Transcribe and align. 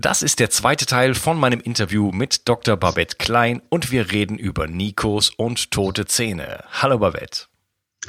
Das 0.00 0.22
ist 0.22 0.40
der 0.40 0.48
zweite 0.48 0.86
Teil 0.86 1.14
von 1.14 1.38
meinem 1.38 1.60
Interview 1.60 2.10
mit 2.10 2.48
Dr. 2.48 2.78
Babette 2.78 3.16
Klein 3.18 3.60
und 3.68 3.92
wir 3.92 4.12
reden 4.12 4.38
über 4.38 4.66
Nikos 4.66 5.28
und 5.28 5.72
tote 5.72 6.06
Zähne. 6.06 6.64
Hallo 6.72 6.98
Babette. 6.98 7.48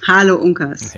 Hallo 0.08 0.38
Unkas. 0.38 0.98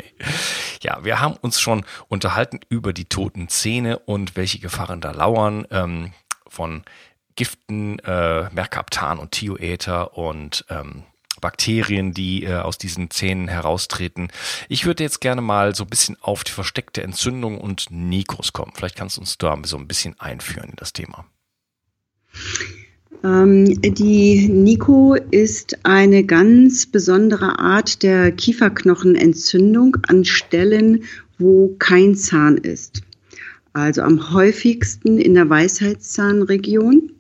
Ja, 0.84 1.04
wir 1.04 1.20
haben 1.20 1.36
uns 1.42 1.60
schon 1.60 1.84
unterhalten 2.10 2.60
über 2.70 2.94
die 2.94 3.06
toten 3.06 3.50
Zähne 3.50 3.98
und 4.00 4.36
welche 4.36 4.60
Gefahren 4.60 5.02
da 5.02 5.10
lauern 5.10 5.66
ähm, 5.72 6.14
von 6.46 6.84
Giften, 7.36 7.98
äh, 8.00 8.52
Merkaptan 8.52 9.18
und 9.18 9.32
Thioether 9.32 10.16
und 10.16 10.64
ähm, 10.70 11.06
Bakterien, 11.44 12.14
die 12.14 12.46
äh, 12.46 12.56
aus 12.56 12.78
diesen 12.78 13.12
Zähnen 13.12 13.50
heraustreten. 13.50 14.30
Ich 14.70 14.86
würde 14.86 15.04
jetzt 15.04 15.20
gerne 15.20 15.42
mal 15.42 15.76
so 15.76 15.84
ein 15.84 15.90
bisschen 15.90 16.16
auf 16.22 16.46
die 16.46 16.52
versteckte 16.52 17.04
Entzündung 17.04 17.60
und 17.60 17.88
Nikos 17.92 18.54
kommen. 18.54 18.72
Vielleicht 18.74 18.96
kannst 18.96 19.18
du 19.18 19.22
uns 19.22 19.38
da 19.38 19.56
so 19.66 19.78
ein 19.78 19.88
bisschen 19.88 20.18
einführen 20.20 20.70
in 20.70 20.76
das 20.78 20.94
Thema. 20.94 21.26
Ähm, 23.26 23.82
die 23.82 24.48
Niko 24.48 25.16
ist 25.32 25.86
eine 25.86 26.24
ganz 26.24 26.86
besondere 26.86 27.60
Art 27.60 28.04
der 28.04 28.32
Kieferknochenentzündung 28.32 29.98
an 30.08 30.24
Stellen, 30.24 31.04
wo 31.40 31.76
kein 31.78 32.16
Zahn 32.16 32.58
ist. 32.58 33.02
Also 33.74 34.02
am 34.02 34.34
häufigsten 34.34 35.18
in 35.18 35.34
der 35.34 35.50
Weisheitszahnregion. 35.50 37.12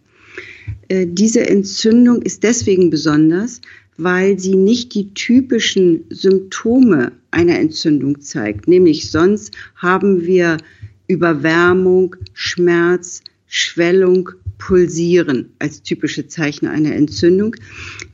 Äh, 0.87 1.08
diese 1.09 1.49
Entzündung 1.49 2.21
ist 2.21 2.43
deswegen 2.43 2.89
besonders, 2.89 3.59
weil 3.98 4.39
sie 4.39 4.55
nicht 4.55 4.93
die 4.95 5.14
typischen 5.14 6.05
Symptome 6.09 7.11
einer 7.31 7.59
Entzündung 7.59 8.21
zeigt. 8.21 8.67
Nämlich 8.67 9.11
sonst 9.11 9.55
haben 9.76 10.26
wir 10.26 10.58
Überwärmung, 11.08 12.15
Schmerz, 12.33 13.21
Schwellung, 13.48 14.30
Pulsieren 14.58 15.49
als 15.59 15.81
typische 15.83 16.27
Zeichen 16.27 16.67
einer 16.67 16.95
Entzündung. 16.95 17.55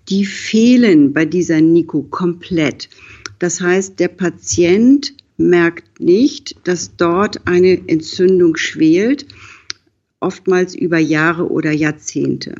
Die 0.10 0.26
fehlen 0.26 1.14
bei 1.14 1.26
dieser 1.26 1.62
Nico 1.62 2.02
komplett. 2.02 2.90
Das 3.38 3.62
heißt, 3.62 4.00
der 4.00 4.08
Patient 4.08 5.14
merkt 5.38 6.00
nicht, 6.00 6.56
dass 6.66 6.96
dort 6.98 7.48
eine 7.48 7.88
Entzündung 7.88 8.58
schwelt, 8.58 9.28
oftmals 10.20 10.76
über 10.76 10.98
Jahre 10.98 11.50
oder 11.50 11.72
Jahrzehnte. 11.72 12.56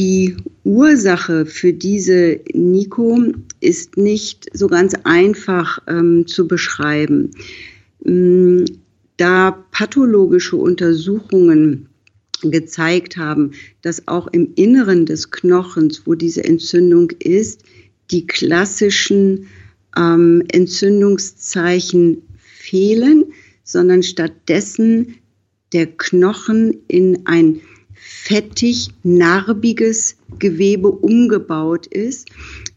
Die 0.00 0.34
Ursache 0.64 1.44
für 1.44 1.74
diese 1.74 2.40
Nico 2.54 3.22
ist 3.60 3.98
nicht 3.98 4.48
so 4.54 4.66
ganz 4.66 4.94
einfach 5.04 5.78
ähm, 5.88 6.26
zu 6.26 6.48
beschreiben. 6.48 7.32
Ähm, 8.06 8.64
da 9.18 9.62
pathologische 9.72 10.56
Untersuchungen 10.56 11.90
gezeigt 12.40 13.18
haben, 13.18 13.50
dass 13.82 14.08
auch 14.08 14.28
im 14.28 14.52
Inneren 14.54 15.04
des 15.04 15.30
Knochens, 15.30 16.06
wo 16.06 16.14
diese 16.14 16.44
Entzündung 16.44 17.10
ist, 17.18 17.62
die 18.10 18.26
klassischen 18.26 19.48
ähm, 19.98 20.42
Entzündungszeichen 20.50 22.22
fehlen, 22.38 23.26
sondern 23.64 24.02
stattdessen 24.02 25.16
der 25.74 25.88
Knochen 25.88 26.78
in 26.88 27.26
ein 27.26 27.60
fettig, 28.22 28.90
narbiges 29.02 30.16
Gewebe 30.38 30.90
umgebaut 30.90 31.86
ist, 31.86 32.28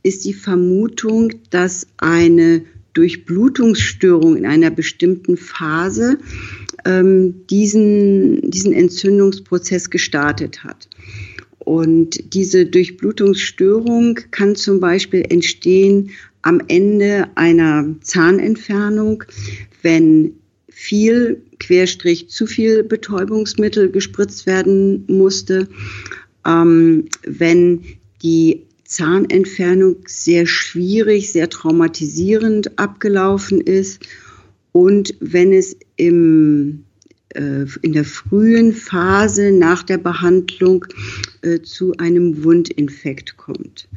ist 0.01 0.25
die 0.25 0.33
Vermutung, 0.33 1.33
dass 1.49 1.85
eine 1.97 2.63
Durchblutungsstörung 2.93 4.37
in 4.37 4.45
einer 4.45 4.71
bestimmten 4.71 5.35
Phase 5.35 6.17
ähm, 6.85 7.45
diesen, 7.49 8.49
diesen 8.51 8.73
Entzündungsprozess 8.73 9.89
gestartet 9.89 10.63
hat. 10.63 10.87
Und 11.59 12.33
diese 12.33 12.65
Durchblutungsstörung 12.65 14.19
kann 14.31 14.55
zum 14.55 14.79
Beispiel 14.79 15.25
entstehen 15.29 16.11
am 16.41 16.61
Ende 16.67 17.27
einer 17.35 17.95
Zahnentfernung, 18.01 19.23
wenn 19.81 20.35
viel 20.73 21.43
Querstrich 21.59 22.29
zu 22.29 22.47
viel 22.47 22.83
Betäubungsmittel 22.83 23.91
gespritzt 23.91 24.47
werden 24.47 25.05
musste, 25.07 25.67
ähm, 26.45 27.05
wenn 27.25 27.83
die 28.23 28.63
Zahnentfernung 28.83 29.97
sehr 30.07 30.45
schwierig, 30.47 31.31
sehr 31.31 31.49
traumatisierend 31.49 32.77
abgelaufen 32.79 33.61
ist 33.61 34.01
und 34.71 35.13
wenn 35.19 35.53
es 35.53 35.77
im, 35.95 36.83
äh, 37.29 37.65
in 37.81 37.93
der 37.93 38.05
frühen 38.05 38.73
Phase 38.73 39.51
nach 39.51 39.83
der 39.83 39.99
Behandlung 39.99 40.85
äh, 41.43 41.61
zu 41.61 41.93
einem 41.97 42.43
Wundinfekt 42.43 43.37
kommt. 43.37 43.87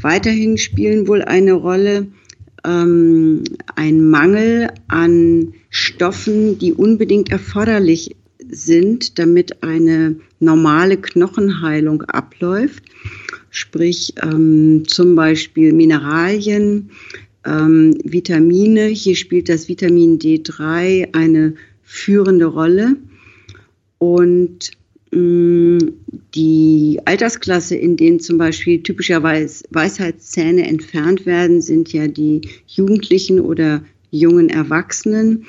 Weiterhin 0.00 0.58
spielen 0.58 1.08
wohl 1.08 1.22
eine 1.22 1.54
Rolle 1.54 2.06
ähm, 2.64 3.44
ein 3.74 4.08
Mangel 4.08 4.68
an 4.88 5.52
Stoffen, 5.76 6.56
die 6.56 6.72
unbedingt 6.72 7.32
erforderlich 7.32 8.14
sind, 8.48 9.18
damit 9.18 9.64
eine 9.64 10.14
normale 10.38 10.96
Knochenheilung 10.96 12.02
abläuft. 12.02 12.84
Sprich 13.50 14.14
ähm, 14.22 14.84
zum 14.86 15.16
Beispiel 15.16 15.72
Mineralien, 15.72 16.90
ähm, 17.44 17.98
Vitamine. 18.04 18.86
Hier 18.86 19.16
spielt 19.16 19.48
das 19.48 19.68
Vitamin 19.68 20.20
D3 20.20 21.12
eine 21.12 21.54
führende 21.82 22.46
Rolle. 22.46 22.94
Und 23.98 24.70
die 25.14 27.00
Altersklasse, 27.04 27.76
in 27.76 27.96
denen 27.96 28.18
zum 28.18 28.36
Beispiel 28.36 28.82
typischerweise 28.82 29.64
Weisheitszähne 29.70 30.66
entfernt 30.66 31.24
werden, 31.24 31.62
sind 31.62 31.92
ja 31.92 32.08
die 32.08 32.42
Jugendlichen 32.66 33.38
oder 33.38 33.84
jungen 34.14 34.48
Erwachsenen. 34.48 35.46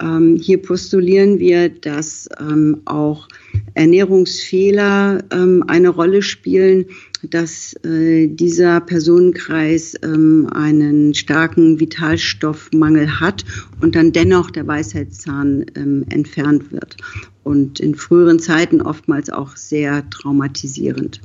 Ähm, 0.00 0.36
hier 0.36 0.62
postulieren 0.62 1.38
wir, 1.38 1.68
dass 1.68 2.28
ähm, 2.40 2.80
auch 2.86 3.28
Ernährungsfehler 3.74 5.24
ähm, 5.30 5.64
eine 5.66 5.90
Rolle 5.90 6.22
spielen, 6.22 6.86
dass 7.22 7.74
äh, 7.84 8.28
dieser 8.28 8.80
Personenkreis 8.80 9.94
ähm, 10.02 10.48
einen 10.52 11.12
starken 11.12 11.78
Vitalstoffmangel 11.78 13.20
hat 13.20 13.44
und 13.82 13.94
dann 13.94 14.12
dennoch 14.12 14.50
der 14.50 14.66
Weisheitszahn 14.66 15.66
ähm, 15.76 16.06
entfernt 16.08 16.72
wird. 16.72 16.96
Und 17.42 17.80
in 17.80 17.94
früheren 17.94 18.38
Zeiten 18.38 18.80
oftmals 18.80 19.28
auch 19.28 19.56
sehr 19.56 20.08
traumatisierend. 20.08 21.20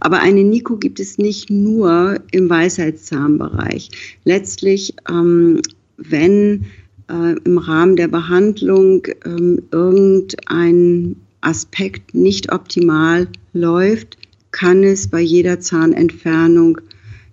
Aber 0.00 0.20
eine 0.20 0.44
Nico 0.44 0.76
gibt 0.76 1.00
es 1.00 1.18
nicht 1.18 1.50
nur 1.50 2.20
im 2.30 2.48
Weisheitszahnbereich. 2.48 3.90
Letztlich, 4.24 4.94
ähm, 5.08 5.60
wenn 5.98 6.66
äh, 7.10 7.34
im 7.44 7.58
Rahmen 7.58 7.96
der 7.96 8.08
Behandlung 8.08 9.06
ähm, 9.24 9.62
irgendein 9.70 11.16
Aspekt 11.40 12.14
nicht 12.14 12.52
optimal 12.52 13.28
läuft, 13.52 14.16
kann 14.50 14.82
es 14.82 15.08
bei 15.08 15.20
jeder 15.20 15.60
Zahnentfernung 15.60 16.80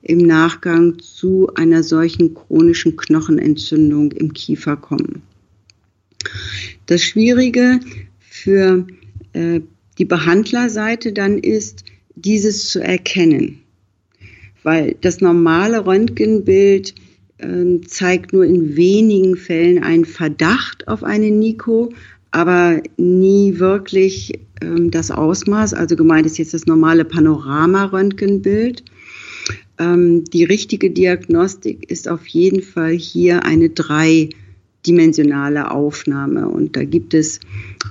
im 0.01 0.19
Nachgang 0.19 0.99
zu 0.99 1.49
einer 1.55 1.81
solchen 1.81 2.35
chronischen 2.35 2.97
Knochenentzündung 2.97 4.11
im 4.11 4.33
Kiefer 4.33 4.75
kommen. 4.75 5.23
Das 6.85 7.01
Schwierige 7.03 7.79
für 8.19 8.85
äh, 9.33 9.61
die 9.97 10.05
Behandlerseite 10.05 11.13
dann 11.13 11.39
ist, 11.39 11.85
dieses 12.15 12.69
zu 12.69 12.81
erkennen. 12.83 13.61
Weil 14.63 14.95
das 15.01 15.21
normale 15.21 15.85
Röntgenbild 15.85 16.93
zeigt 17.85 18.33
nur 18.33 18.45
in 18.45 18.75
wenigen 18.75 19.35
Fällen 19.35 19.83
einen 19.83 20.05
Verdacht 20.05 20.87
auf 20.87 21.03
eine 21.03 21.31
Nico, 21.31 21.91
aber 22.31 22.81
nie 22.97 23.59
wirklich 23.59 24.33
äh, 24.61 24.89
das 24.89 25.11
Ausmaß. 25.11 25.73
Also 25.73 25.95
gemeint 25.95 26.25
ist 26.25 26.37
jetzt 26.37 26.53
das 26.53 26.65
normale 26.65 27.05
Panorama-Röntgenbild. 27.05 28.83
Ähm, 29.77 30.25
die 30.25 30.43
richtige 30.43 30.91
Diagnostik 30.91 31.89
ist 31.89 32.09
auf 32.09 32.27
jeden 32.27 32.61
Fall 32.61 32.93
hier 32.93 33.45
eine 33.45 33.69
dreidimensionale 33.69 35.71
Aufnahme. 35.71 36.49
Und 36.49 36.75
da 36.75 36.83
gibt 36.83 37.13
es 37.13 37.39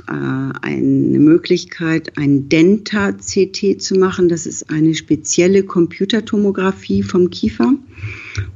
äh, 0.09 0.53
eine 0.63 1.19
Möglichkeit, 1.19 2.19
ein 2.19 2.49
Denta-CT 2.49 3.81
zu 3.81 3.95
machen. 3.97 4.29
Das 4.29 4.47
ist 4.47 4.71
eine 4.71 4.95
spezielle 4.95 5.63
Computertomographie 5.63 7.03
vom 7.03 7.31
Kiefer. 7.31 7.75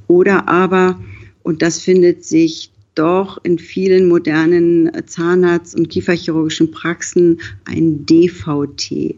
Oder 0.07 0.49
aber, 0.49 1.01
und 1.43 1.63
das 1.63 1.81
findet 1.81 2.25
sich 2.25 2.71
doch 2.95 3.39
in 3.45 3.59
vielen 3.59 4.09
modernen 4.09 4.91
Zahnarzt- 5.07 5.77
und 5.77 5.89
Kieferchirurgischen 5.89 6.73
Praxen, 6.73 7.41
ein 7.65 8.05
DVT. 8.07 9.15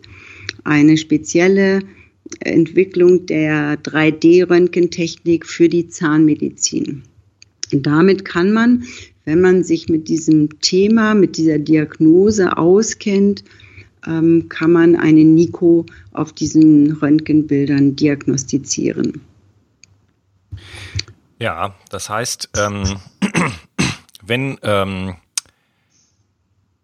Eine 0.64 0.98
spezielle 0.98 1.80
Entwicklung 2.40 3.26
der 3.26 3.82
3D-Röntgentechnik 3.82 5.46
für 5.46 5.68
die 5.68 5.88
Zahnmedizin. 5.88 7.02
Und 7.72 7.86
damit 7.86 8.24
kann 8.24 8.52
man, 8.52 8.84
wenn 9.24 9.40
man 9.40 9.64
sich 9.64 9.88
mit 9.88 10.08
diesem 10.08 10.60
Thema, 10.60 11.14
mit 11.14 11.36
dieser 11.36 11.58
Diagnose 11.58 12.56
auskennt, 12.56 13.44
ähm, 14.06 14.48
kann 14.48 14.72
man 14.72 14.96
eine 14.96 15.24
Nico 15.24 15.86
auf 16.12 16.32
diesen 16.32 16.92
Röntgenbildern 16.92 17.96
diagnostizieren. 17.96 19.20
Ja, 21.38 21.74
das 21.88 22.08
heißt, 22.08 22.50
ähm, 22.56 23.00
wenn 24.22 24.58
ähm, 24.62 25.16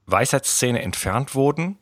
Weisheitszähne 0.06 0.82
entfernt 0.82 1.34
wurden, 1.34 1.78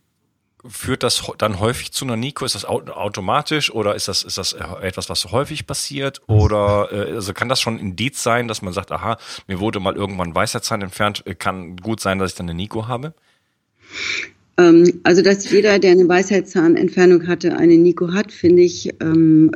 führt 0.66 1.02
das 1.02 1.22
dann 1.38 1.60
häufig 1.60 1.92
zu 1.92 2.04
einer 2.04 2.16
Nico? 2.16 2.44
Ist 2.44 2.54
das 2.54 2.64
automatisch 2.64 3.70
oder 3.70 3.94
ist 3.94 4.08
das, 4.08 4.22
ist 4.22 4.38
das 4.38 4.54
etwas, 4.54 5.08
was 5.08 5.30
häufig 5.30 5.66
passiert? 5.66 6.22
Oder 6.26 6.88
äh, 6.90 7.14
also 7.14 7.34
kann 7.34 7.48
das 7.48 7.60
schon 7.60 7.74
ein 7.76 7.80
Indiz 7.80 8.22
sein, 8.22 8.48
dass 8.48 8.62
man 8.62 8.72
sagt, 8.72 8.90
aha, 8.90 9.18
mir 9.46 9.60
wurde 9.60 9.80
mal 9.80 9.94
irgendwann 9.94 10.34
Weisheitszahn 10.34 10.82
entfernt, 10.82 11.26
äh, 11.26 11.34
kann 11.34 11.76
gut 11.76 12.00
sein, 12.00 12.18
dass 12.18 12.32
ich 12.32 12.36
dann 12.36 12.48
eine 12.48 12.54
Nico 12.54 12.88
habe? 12.88 13.14
Ähm, 14.56 15.00
also, 15.02 15.22
dass 15.22 15.50
jeder, 15.50 15.78
der 15.78 15.92
eine 15.92 16.08
Weisheitszahnentfernung 16.08 17.26
hatte, 17.26 17.56
eine 17.56 17.76
Nico 17.76 18.12
hat, 18.12 18.32
finde 18.32 18.62
ich 18.62 18.90
ähm, 19.00 19.50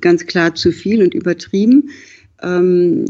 ganz 0.00 0.26
klar 0.26 0.54
zu 0.54 0.72
viel 0.72 1.02
und 1.02 1.14
übertrieben. 1.14 1.90
Ähm, 2.42 3.06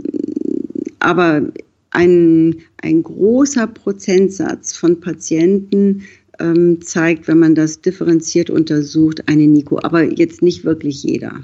aber 1.00 1.42
ein, 1.90 2.56
ein 2.82 3.02
großer 3.02 3.66
Prozentsatz 3.66 4.76
von 4.76 5.00
Patienten 5.00 6.02
ähm, 6.40 6.80
zeigt, 6.80 7.28
wenn 7.28 7.38
man 7.38 7.54
das 7.54 7.80
differenziert 7.80 8.50
untersucht, 8.50 9.28
eine 9.28 9.46
Nico. 9.46 9.78
Aber 9.82 10.02
jetzt 10.02 10.42
nicht 10.42 10.64
wirklich 10.64 11.02
jeder. 11.02 11.40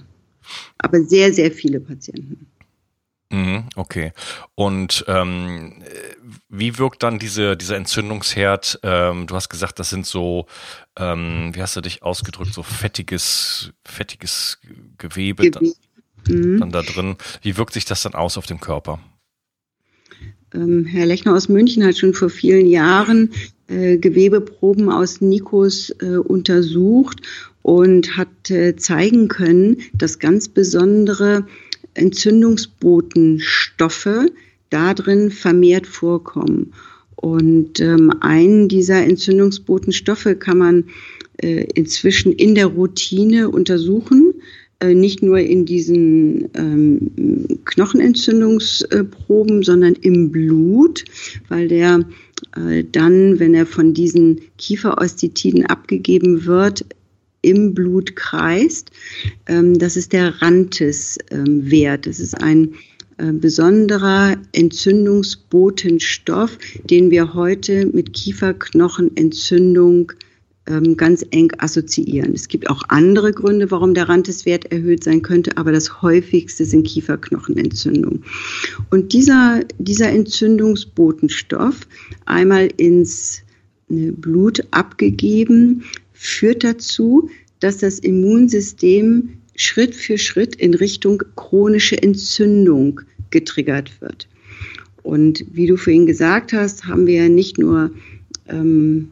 Aber 0.79 1.03
sehr, 1.03 1.33
sehr 1.33 1.51
viele 1.51 1.81
Patienten. 1.81 2.47
Mhm, 3.33 3.65
okay. 3.77 4.13
Und 4.57 5.05
ähm, 5.07 5.83
wie 6.49 6.79
wirkt 6.79 7.05
dann 7.05 7.21
diese, 7.21 7.57
dieser 7.57 7.77
Entzündungsherd? 7.77 8.81
Ähm, 8.83 9.29
du 9.29 9.35
hast 9.37 9.49
gesagt, 9.49 9.79
das 9.79 9.91
sind 9.91 10.05
so, 10.05 10.47
ähm, 10.99 11.53
wie 11.55 11.63
hast 11.63 11.77
du 11.77 11.81
dich 11.81 12.03
ausgedrückt, 12.03 12.53
so 12.53 12.65
fettiges, 12.65 13.73
fettiges 13.85 14.59
Gewebe. 14.99 15.49
Dann, 15.51 15.73
mhm. 16.29 16.59
dann 16.59 16.73
da 16.73 16.83
drin. 16.83 17.17
Wie 17.43 17.57
wirkt 17.57 17.73
sich 17.73 17.85
das 17.85 18.03
dann 18.03 18.15
aus 18.15 18.37
auf 18.37 18.47
dem 18.47 18.59
Körper? 18.59 18.99
Ähm, 20.53 20.85
Herr 20.85 21.07
Lechner 21.07 21.35
aus 21.35 21.49
München 21.49 21.85
hat 21.85 21.97
schon 21.97 22.15
vor 22.15 22.31
vielen 22.31 22.67
Jahren 22.67 23.31
äh, 23.69 23.99
Gewebeproben 23.99 24.91
aus 24.91 25.21
Nikos 25.21 25.91
äh, 26.01 26.17
untersucht 26.17 27.23
und 27.63 28.17
hat 28.17 28.51
äh, 28.51 28.75
zeigen 28.75 29.29
können, 29.29 29.77
dass 29.95 30.19
ganz 30.19 30.49
besondere 30.49 31.47
Entzündungsbotenstoffe 32.01 34.27
darin 34.71 35.31
vermehrt 35.31 35.87
vorkommen. 35.87 36.73
Und 37.17 37.81
ähm, 37.81 38.13
einen 38.21 38.69
dieser 38.69 39.05
Entzündungsbotenstoffe 39.05 40.37
kann 40.39 40.59
man 40.59 40.85
äh, 41.43 41.67
inzwischen 41.75 42.33
in 42.33 42.55
der 42.55 42.67
Routine 42.67 43.51
untersuchen. 43.51 44.35
Äh, 44.81 44.95
nicht 44.95 45.23
nur 45.23 45.39
in 45.39 45.67
diesen 45.67 46.49
ähm, 46.55 47.11
Knochenentzündungsproben, 47.67 49.63
sondern 49.63 49.95
im 49.95 50.31
Blut, 50.31 51.05
weil 51.49 51.69
der 51.69 52.07
äh, 52.57 52.85
dann, 52.91 53.39
wenn 53.39 53.55
er 53.55 53.67
von 53.67 53.93
diesen 53.93 54.41
Kieferostitiden 54.57 55.67
abgegeben 55.67 56.47
wird, 56.47 56.87
im 57.43 57.75
Blut 57.75 58.17
kreist. 58.17 58.91
Ähm, 59.47 59.79
das 59.79 59.97
ist 59.97 60.13
der 60.13 60.43
Rantes-Wert. 60.43 62.07
Das 62.07 62.19
ist 62.21 62.35
ein 62.35 62.75
äh, 63.19 63.33
besonderer 63.33 64.37
Entzündungsbotenstoff, 64.53 66.59
den 66.85 67.11
wir 67.11 67.35
heute 67.35 67.87
mit 67.87 68.13
Kieferknochenentzündung 68.13 70.13
ähm, 70.67 70.97
ganz 70.97 71.25
eng 71.31 71.53
assoziieren. 71.59 72.35
Es 72.35 72.49
gibt 72.49 72.71
auch 72.71 72.83
andere 72.89 73.33
Gründe, 73.33 73.71
warum 73.71 73.95
der 73.95 74.09
Ranteswert 74.09 74.73
erhöht 74.73 75.05
sein 75.05 75.23
könnte, 75.23 75.57
aber 75.57 75.71
das 75.73 76.03
häufigste 76.03 76.65
sind 76.65 76.87
Kieferknochenentzündungen. 76.87 78.25
Und 78.91 79.13
dieser, 79.13 79.61
dieser 79.79 80.11
Entzündungsbotenstoff 80.11 81.87
einmal 82.27 82.69
ins 82.77 83.43
äh, 83.91 84.11
Blut 84.13 84.67
abgegeben, 84.71 85.85
führt 86.13 86.65
dazu, 86.65 87.31
dass 87.61 87.79
das 87.79 87.99
Immunsystem 87.99 89.31
Schritt 89.55 89.95
für 89.95 90.19
Schritt 90.19 90.57
in 90.57 90.75
Richtung 90.75 91.23
chronische 91.37 92.03
Entzündung 92.03 93.03
getriggert 93.31 94.01
wird. 94.01 94.29
Und 95.03 95.45
wie 95.53 95.67
du 95.67 95.77
vorhin 95.77 96.07
gesagt 96.07 96.53
hast, 96.53 96.87
haben 96.87 97.07
wir 97.07 97.29
nicht 97.29 97.59
nur 97.59 97.91
ähm, 98.49 99.11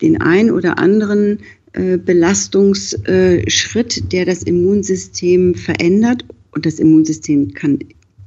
den 0.00 0.20
ein 0.20 0.50
oder 0.50 0.78
anderen 0.78 1.40
äh, 1.72 1.98
Belastungsschritt, 1.98 4.12
der 4.12 4.24
das 4.24 4.42
Immunsystem 4.42 5.54
verändert. 5.54 6.24
Und 6.52 6.66
das 6.66 6.78
Immunsystem 6.78 7.52
kann 7.54 7.78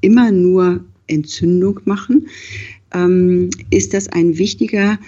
immer 0.02 0.32
nur 0.32 0.84
Entzündung 1.08 1.80
machen. 1.86 2.28
Ähm, 2.94 3.50
ist 3.70 3.94
das 3.94 4.08
ein 4.10 4.38
wichtiger 4.38 5.00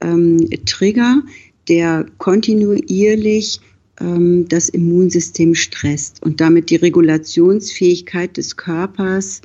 ähm, 0.00 0.48
Trigger, 0.66 1.22
der 1.68 2.06
kontinuierlich 2.18 3.60
ähm, 4.00 4.48
das 4.48 4.68
Immunsystem 4.68 5.54
stresst 5.54 6.22
und 6.22 6.40
damit 6.40 6.70
die 6.70 6.76
Regulationsfähigkeit 6.76 8.36
des 8.36 8.56
Körpers 8.56 9.42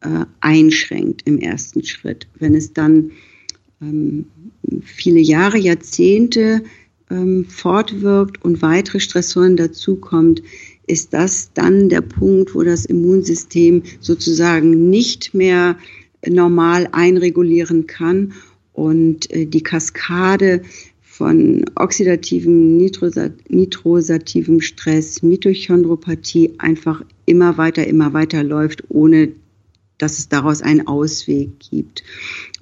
äh, 0.00 0.24
einschränkt 0.40 1.22
im 1.24 1.38
ersten 1.38 1.84
Schritt. 1.84 2.26
Wenn 2.38 2.54
es 2.54 2.72
dann 2.72 3.12
ähm, 3.80 4.26
viele 4.82 5.20
Jahre, 5.20 5.58
Jahrzehnte 5.58 6.62
ähm, 7.10 7.46
fortwirkt 7.46 8.44
und 8.44 8.62
weitere 8.62 9.00
Stressoren 9.00 9.56
dazukommt, 9.56 10.42
ist 10.86 11.12
das 11.12 11.50
dann 11.54 11.88
der 11.88 12.00
Punkt, 12.00 12.54
wo 12.54 12.62
das 12.62 12.84
Immunsystem 12.84 13.82
sozusagen 14.00 14.88
nicht 14.88 15.34
mehr 15.34 15.76
normal 16.26 16.88
einregulieren 16.92 17.86
kann 17.86 18.32
und 18.72 19.30
äh, 19.30 19.46
die 19.46 19.62
Kaskade 19.62 20.62
von 21.16 21.64
oxidativem, 21.76 22.76
nitrosativem 22.76 24.60
Stress, 24.60 25.22
Mitochondropathie 25.22 26.52
einfach 26.58 27.02
immer 27.24 27.56
weiter, 27.56 27.86
immer 27.86 28.12
weiter 28.12 28.42
läuft, 28.42 28.84
ohne 28.90 29.32
dass 29.96 30.18
es 30.18 30.28
daraus 30.28 30.60
einen 30.60 30.86
Ausweg 30.86 31.58
gibt. 31.70 32.04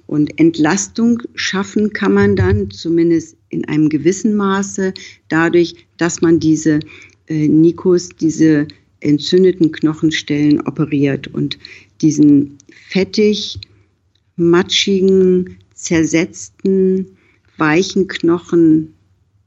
Und 0.07 0.39
Entlastung 0.39 1.21
schaffen 1.33 1.91
kann 1.91 2.13
man 2.13 2.37
dann 2.37 2.71
zumindest 2.71 3.35
in 3.49 3.65
einem 3.65 3.89
gewissen 3.89 4.35
Maße 4.35 4.93
dadurch, 5.27 5.75
dass 5.97 6.21
man 6.21 6.39
diese 6.39 6.79
äh, 7.27 7.49
Nikos, 7.49 8.09
diese 8.09 8.67
entzündeten 9.01 9.73
Knochenstellen 9.73 10.61
operiert 10.61 11.27
und 11.27 11.57
diesen 12.01 12.57
fettig, 12.87 13.59
matschigen, 14.37 15.57
zersetzten, 15.73 17.17
weichen 17.57 18.07
Knochen 18.07 18.93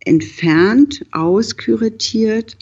entfernt, 0.01 1.05
auskuratiert, 1.11 2.57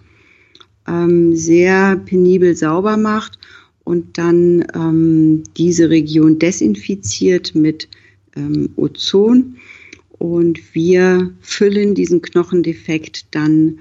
ähm, 0.87 1.35
sehr 1.37 1.97
penibel 1.97 2.55
sauber 2.55 2.97
macht 2.97 3.39
und 3.85 4.19
dann 4.19 4.67
ähm, 4.75 5.45
diese 5.57 5.91
Region 5.91 6.39
desinfiziert 6.39 7.55
mit 7.55 7.89
ähm, 8.35 8.71
Ozon. 8.77 9.57
Und 10.19 10.75
wir 10.75 11.31
füllen 11.41 11.95
diesen 11.95 12.23
Knochendefekt 12.23 13.27
dann 13.33 13.79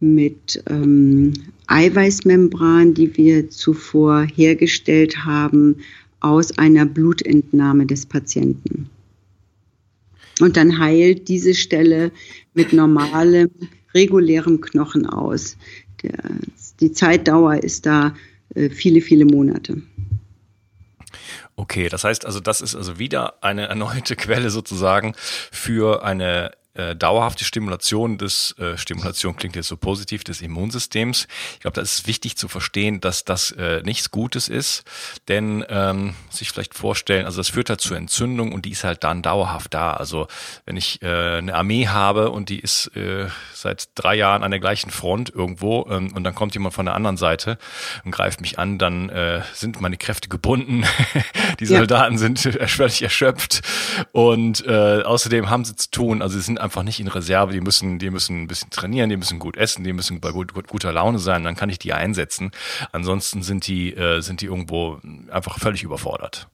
mit 0.00 0.62
ähm, 0.68 1.32
Eiweißmembran, 1.68 2.94
die 2.94 3.16
wir 3.16 3.48
zuvor 3.50 4.26
hergestellt 4.34 5.24
haben, 5.24 5.76
aus 6.20 6.58
einer 6.58 6.86
Blutentnahme 6.86 7.86
des 7.86 8.04
Patienten. 8.04 8.90
Und 10.40 10.56
dann 10.56 10.78
heilt 10.78 11.28
diese 11.28 11.54
Stelle 11.54 12.12
mit 12.54 12.72
normalem, 12.72 13.50
regulärem 13.94 14.60
Knochen 14.60 15.06
aus. 15.06 15.56
Der, 16.02 16.18
die 16.80 16.92
Zeitdauer 16.92 17.62
ist 17.62 17.86
da 17.86 18.14
äh, 18.54 18.68
viele, 18.68 19.00
viele 19.00 19.24
Monate. 19.24 19.82
Okay, 21.56 21.88
das 21.88 22.04
heißt 22.04 22.26
also, 22.26 22.40
das 22.40 22.60
ist 22.60 22.74
also 22.74 22.98
wieder 22.98 23.42
eine 23.42 23.66
erneute 23.66 24.14
Quelle 24.16 24.50
sozusagen 24.50 25.14
für 25.16 26.04
eine 26.04 26.52
äh, 26.76 26.96
dauerhafte 26.96 27.44
Stimulation 27.44 28.18
des, 28.18 28.54
äh, 28.58 28.76
Stimulation 28.76 29.36
klingt 29.36 29.56
jetzt 29.56 29.68
so 29.68 29.76
positiv, 29.76 30.24
des 30.24 30.42
Immunsystems. 30.42 31.26
Ich 31.54 31.60
glaube, 31.60 31.74
da 31.74 31.82
ist 31.82 32.06
wichtig 32.06 32.36
zu 32.36 32.48
verstehen, 32.48 33.00
dass 33.00 33.24
das 33.24 33.52
äh, 33.52 33.82
nichts 33.82 34.10
Gutes 34.10 34.48
ist, 34.48 34.84
denn 35.28 35.64
ähm, 35.68 36.14
sich 36.30 36.50
vielleicht 36.50 36.74
vorstellen, 36.74 37.26
also 37.26 37.38
das 37.38 37.48
führt 37.48 37.70
halt 37.70 37.80
zu 37.80 37.94
Entzündung 37.94 38.52
und 38.52 38.64
die 38.64 38.70
ist 38.70 38.84
halt 38.84 39.04
dann 39.04 39.22
dauerhaft 39.22 39.74
da. 39.74 39.92
Also 39.92 40.28
wenn 40.64 40.76
ich 40.76 41.02
äh, 41.02 41.38
eine 41.38 41.54
Armee 41.54 41.88
habe 41.88 42.30
und 42.30 42.48
die 42.48 42.60
ist 42.60 42.94
äh, 42.96 43.28
seit 43.54 43.88
drei 43.94 44.14
Jahren 44.14 44.42
an 44.42 44.50
der 44.50 44.60
gleichen 44.60 44.90
Front 44.90 45.30
irgendwo 45.34 45.86
ähm, 45.90 46.12
und 46.14 46.24
dann 46.24 46.34
kommt 46.34 46.54
jemand 46.54 46.74
von 46.74 46.86
der 46.86 46.94
anderen 46.94 47.16
Seite 47.16 47.58
und 48.04 48.10
greift 48.10 48.40
mich 48.40 48.58
an, 48.58 48.78
dann 48.78 49.08
äh, 49.08 49.42
sind 49.54 49.80
meine 49.80 49.96
Kräfte 49.96 50.28
gebunden. 50.28 50.84
die 51.60 51.66
Soldaten 51.66 52.14
ja. 52.14 52.18
sind 52.18 52.38
völlig 52.66 53.02
erschöpft 53.02 53.62
und 54.12 54.66
äh, 54.66 55.02
außerdem 55.02 55.50
haben 55.50 55.64
sie 55.64 55.76
zu 55.76 55.90
tun, 55.90 56.22
also 56.22 56.36
sie 56.36 56.44
sind 56.44 56.58
einfach 56.66 56.82
nicht 56.82 57.00
in 57.00 57.08
Reserve, 57.08 57.52
die 57.52 57.60
müssen, 57.60 57.98
die 57.98 58.10
müssen 58.10 58.42
ein 58.42 58.46
bisschen 58.48 58.70
trainieren, 58.70 59.08
die 59.08 59.16
müssen 59.16 59.38
gut 59.38 59.56
essen, 59.56 59.84
die 59.84 59.92
müssen 59.92 60.20
bei 60.20 60.32
gut, 60.32 60.52
gut, 60.52 60.66
guter 60.66 60.92
Laune 60.92 61.18
sein, 61.18 61.44
dann 61.44 61.56
kann 61.56 61.70
ich 61.70 61.78
die 61.78 61.92
einsetzen. 61.92 62.50
Ansonsten 62.92 63.42
sind 63.42 63.66
die, 63.66 63.94
äh, 63.94 64.20
sind 64.20 64.40
die 64.40 64.46
irgendwo 64.46 64.98
einfach 65.30 65.58
völlig 65.58 65.84
überfordert. 65.84 66.48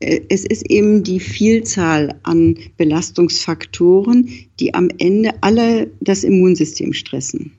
Es 0.00 0.44
ist 0.44 0.70
eben 0.70 1.02
die 1.02 1.20
Vielzahl 1.20 2.18
an 2.22 2.56
Belastungsfaktoren, 2.76 4.28
die 4.60 4.72
am 4.72 4.88
Ende 4.98 5.34
alle 5.42 5.90
das 6.00 6.24
Immunsystem 6.24 6.92
stressen. 6.92 7.52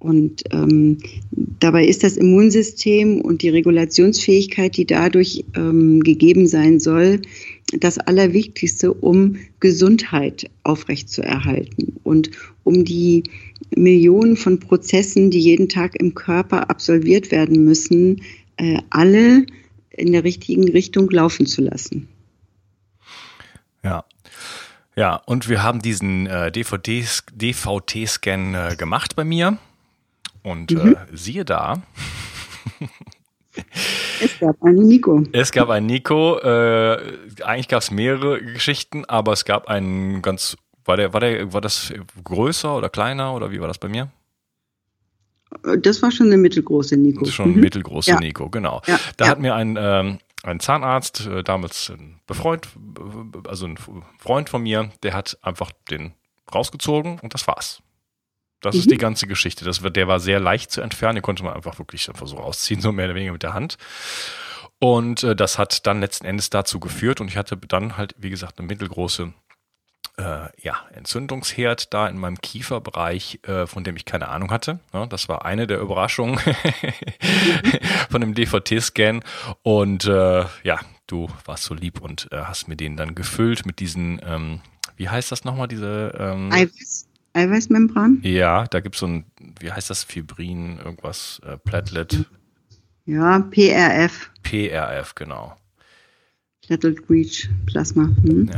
Und 0.00 0.44
ähm, 0.50 0.98
dabei 1.30 1.84
ist 1.84 2.02
das 2.02 2.16
Immunsystem 2.16 3.20
und 3.20 3.42
die 3.42 3.50
Regulationsfähigkeit, 3.50 4.76
die 4.76 4.86
dadurch 4.86 5.44
ähm, 5.54 6.00
gegeben 6.00 6.46
sein 6.46 6.80
soll, 6.80 7.20
das 7.72 7.98
Allerwichtigste, 7.98 8.92
um 8.92 9.36
Gesundheit 9.60 10.50
aufrechtzuerhalten 10.64 11.96
und 12.02 12.30
um 12.64 12.84
die 12.84 13.24
Millionen 13.74 14.36
von 14.36 14.60
Prozessen, 14.60 15.30
die 15.30 15.40
jeden 15.40 15.68
Tag 15.68 15.96
im 15.96 16.14
Körper 16.14 16.70
absolviert 16.70 17.30
werden 17.30 17.64
müssen, 17.64 18.22
äh, 18.56 18.78
alle 18.90 19.46
in 19.90 20.12
der 20.12 20.24
richtigen 20.24 20.70
Richtung 20.70 21.10
laufen 21.10 21.46
zu 21.46 21.62
lassen. 21.62 22.08
Ja. 23.82 24.04
Ja, 24.96 25.16
und 25.16 25.48
wir 25.48 25.62
haben 25.62 25.80
diesen 25.80 26.26
äh, 26.26 26.52
DVD-Scan 26.52 28.54
äh, 28.54 28.76
gemacht 28.76 29.16
bei 29.16 29.24
mir. 29.24 29.58
Und 30.42 30.72
mhm. 30.72 30.94
äh, 30.94 30.96
siehe 31.12 31.44
da. 31.44 31.82
es 34.40 34.46
gab 34.46 34.62
einen 34.62 34.86
Nico. 34.86 35.22
Es 35.32 35.52
gab 35.52 35.70
einen 35.70 35.86
Nico. 35.86 36.38
Äh, 36.38 36.98
eigentlich 37.44 37.68
gab 37.68 37.82
es 37.82 37.90
mehrere 37.90 38.40
Geschichten, 38.40 39.04
aber 39.06 39.32
es 39.32 39.44
gab 39.44 39.68
einen 39.68 40.22
ganz. 40.22 40.56
War 40.84 40.96
der, 40.96 41.12
war 41.12 41.20
der, 41.20 41.52
war 41.52 41.60
das 41.60 41.92
größer 42.24 42.76
oder 42.76 42.88
kleiner 42.88 43.34
oder 43.34 43.50
wie 43.50 43.60
war 43.60 43.68
das 43.68 43.78
bei 43.78 43.88
mir? 43.88 44.10
Das 45.82 46.00
war 46.02 46.10
schon 46.10 46.28
eine 46.28 46.38
mittelgroße 46.38 46.96
Nico. 46.96 47.24
Schon 47.26 47.54
mhm. 47.54 47.60
mittelgroße 47.60 48.12
ja. 48.12 48.18
Nico, 48.18 48.48
genau. 48.48 48.80
Ja. 48.86 48.98
Da 49.16 49.26
ja. 49.26 49.30
hat 49.30 49.40
mir 49.40 49.54
ein, 49.54 49.76
ähm, 49.78 50.18
ein 50.42 50.60
Zahnarzt, 50.60 51.26
äh, 51.26 51.42
damals 51.42 51.90
ein 51.90 52.20
Befreund, 52.26 52.68
also 53.46 53.66
ein 53.66 53.76
Freund 54.18 54.48
von 54.48 54.62
mir, 54.62 54.90
der 55.02 55.12
hat 55.14 55.38
einfach 55.42 55.70
den 55.90 56.12
rausgezogen 56.52 57.18
und 57.20 57.34
das 57.34 57.46
war's. 57.46 57.82
Das 58.60 58.74
mhm. 58.74 58.80
ist 58.80 58.90
die 58.90 58.98
ganze 58.98 59.26
Geschichte. 59.26 59.64
Das, 59.64 59.80
der 59.82 60.08
war 60.08 60.20
sehr 60.20 60.40
leicht 60.40 60.70
zu 60.70 60.80
entfernen. 60.80 61.16
Den 61.16 61.22
konnte 61.22 61.42
man 61.44 61.54
einfach 61.54 61.78
wirklich 61.78 62.08
einfach 62.08 62.26
so 62.26 62.36
rausziehen, 62.36 62.80
so 62.80 62.92
mehr 62.92 63.06
oder 63.06 63.14
weniger 63.14 63.32
mit 63.32 63.42
der 63.42 63.54
Hand. 63.54 63.78
Und 64.78 65.22
äh, 65.24 65.36
das 65.36 65.58
hat 65.58 65.86
dann 65.86 66.00
letzten 66.00 66.26
Endes 66.26 66.50
dazu 66.50 66.80
geführt. 66.80 67.20
Und 67.20 67.28
ich 67.28 67.36
hatte 67.36 67.56
dann 67.56 67.96
halt, 67.96 68.14
wie 68.18 68.30
gesagt, 68.30 68.58
eine 68.58 68.68
mittelgroße 68.68 69.32
äh, 70.16 70.48
ja, 70.60 70.76
Entzündungsherd 70.92 71.92
da 71.92 72.08
in 72.08 72.18
meinem 72.18 72.40
Kieferbereich, 72.40 73.40
äh, 73.46 73.66
von 73.66 73.84
dem 73.84 73.96
ich 73.96 74.04
keine 74.04 74.28
Ahnung 74.28 74.50
hatte. 74.50 74.80
Ja, 74.92 75.06
das 75.06 75.28
war 75.28 75.44
eine 75.44 75.66
der 75.66 75.80
Überraschungen 75.80 76.38
von 78.10 78.20
dem 78.20 78.34
DVT-Scan. 78.34 79.20
Und 79.62 80.04
äh, 80.06 80.44
ja, 80.62 80.80
du 81.06 81.28
warst 81.44 81.64
so 81.64 81.74
lieb 81.74 82.00
und 82.00 82.28
äh, 82.32 82.42
hast 82.42 82.68
mir 82.68 82.76
den 82.76 82.96
dann 82.96 83.14
gefüllt 83.14 83.66
mit 83.66 83.80
diesen, 83.80 84.20
ähm, 84.24 84.60
wie 84.96 85.08
heißt 85.08 85.32
das 85.32 85.44
nochmal, 85.44 85.68
diese 85.68 86.14
ähm, 86.18 86.50
Eiweiß. 86.52 87.09
Eiweißmembran? 87.32 88.20
Ja, 88.22 88.66
da 88.66 88.80
gibt 88.80 88.96
es 88.96 89.00
so 89.00 89.06
ein, 89.06 89.24
wie 89.60 89.70
heißt 89.70 89.90
das, 89.90 90.04
Fibrin, 90.04 90.78
irgendwas, 90.78 91.40
äh, 91.46 91.56
Platelet. 91.58 92.26
Ja, 93.06 93.40
PRF. 93.40 94.30
PRF, 94.42 95.14
genau. 95.14 95.56
Platelet 96.66 96.98
Reach 97.08 97.48
Plasma. 97.66 98.10
Hm. 98.22 98.48
Ja. 98.48 98.54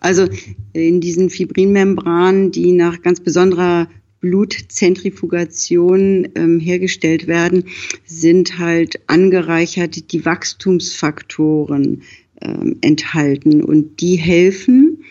Also 0.00 0.28
in 0.72 1.00
diesen 1.00 1.30
Fibrinmembranen, 1.30 2.50
die 2.50 2.72
nach 2.72 3.02
ganz 3.02 3.20
besonderer 3.20 3.88
Blutzentrifugation 4.20 6.28
ähm, 6.34 6.58
hergestellt 6.58 7.26
werden, 7.26 7.64
sind 8.06 8.58
halt 8.58 9.00
angereichert 9.06 10.12
die 10.12 10.24
Wachstumsfaktoren 10.24 12.02
ähm, 12.40 12.78
enthalten 12.80 13.62
und 13.62 14.00
die 14.00 14.16
helfen 14.16 15.04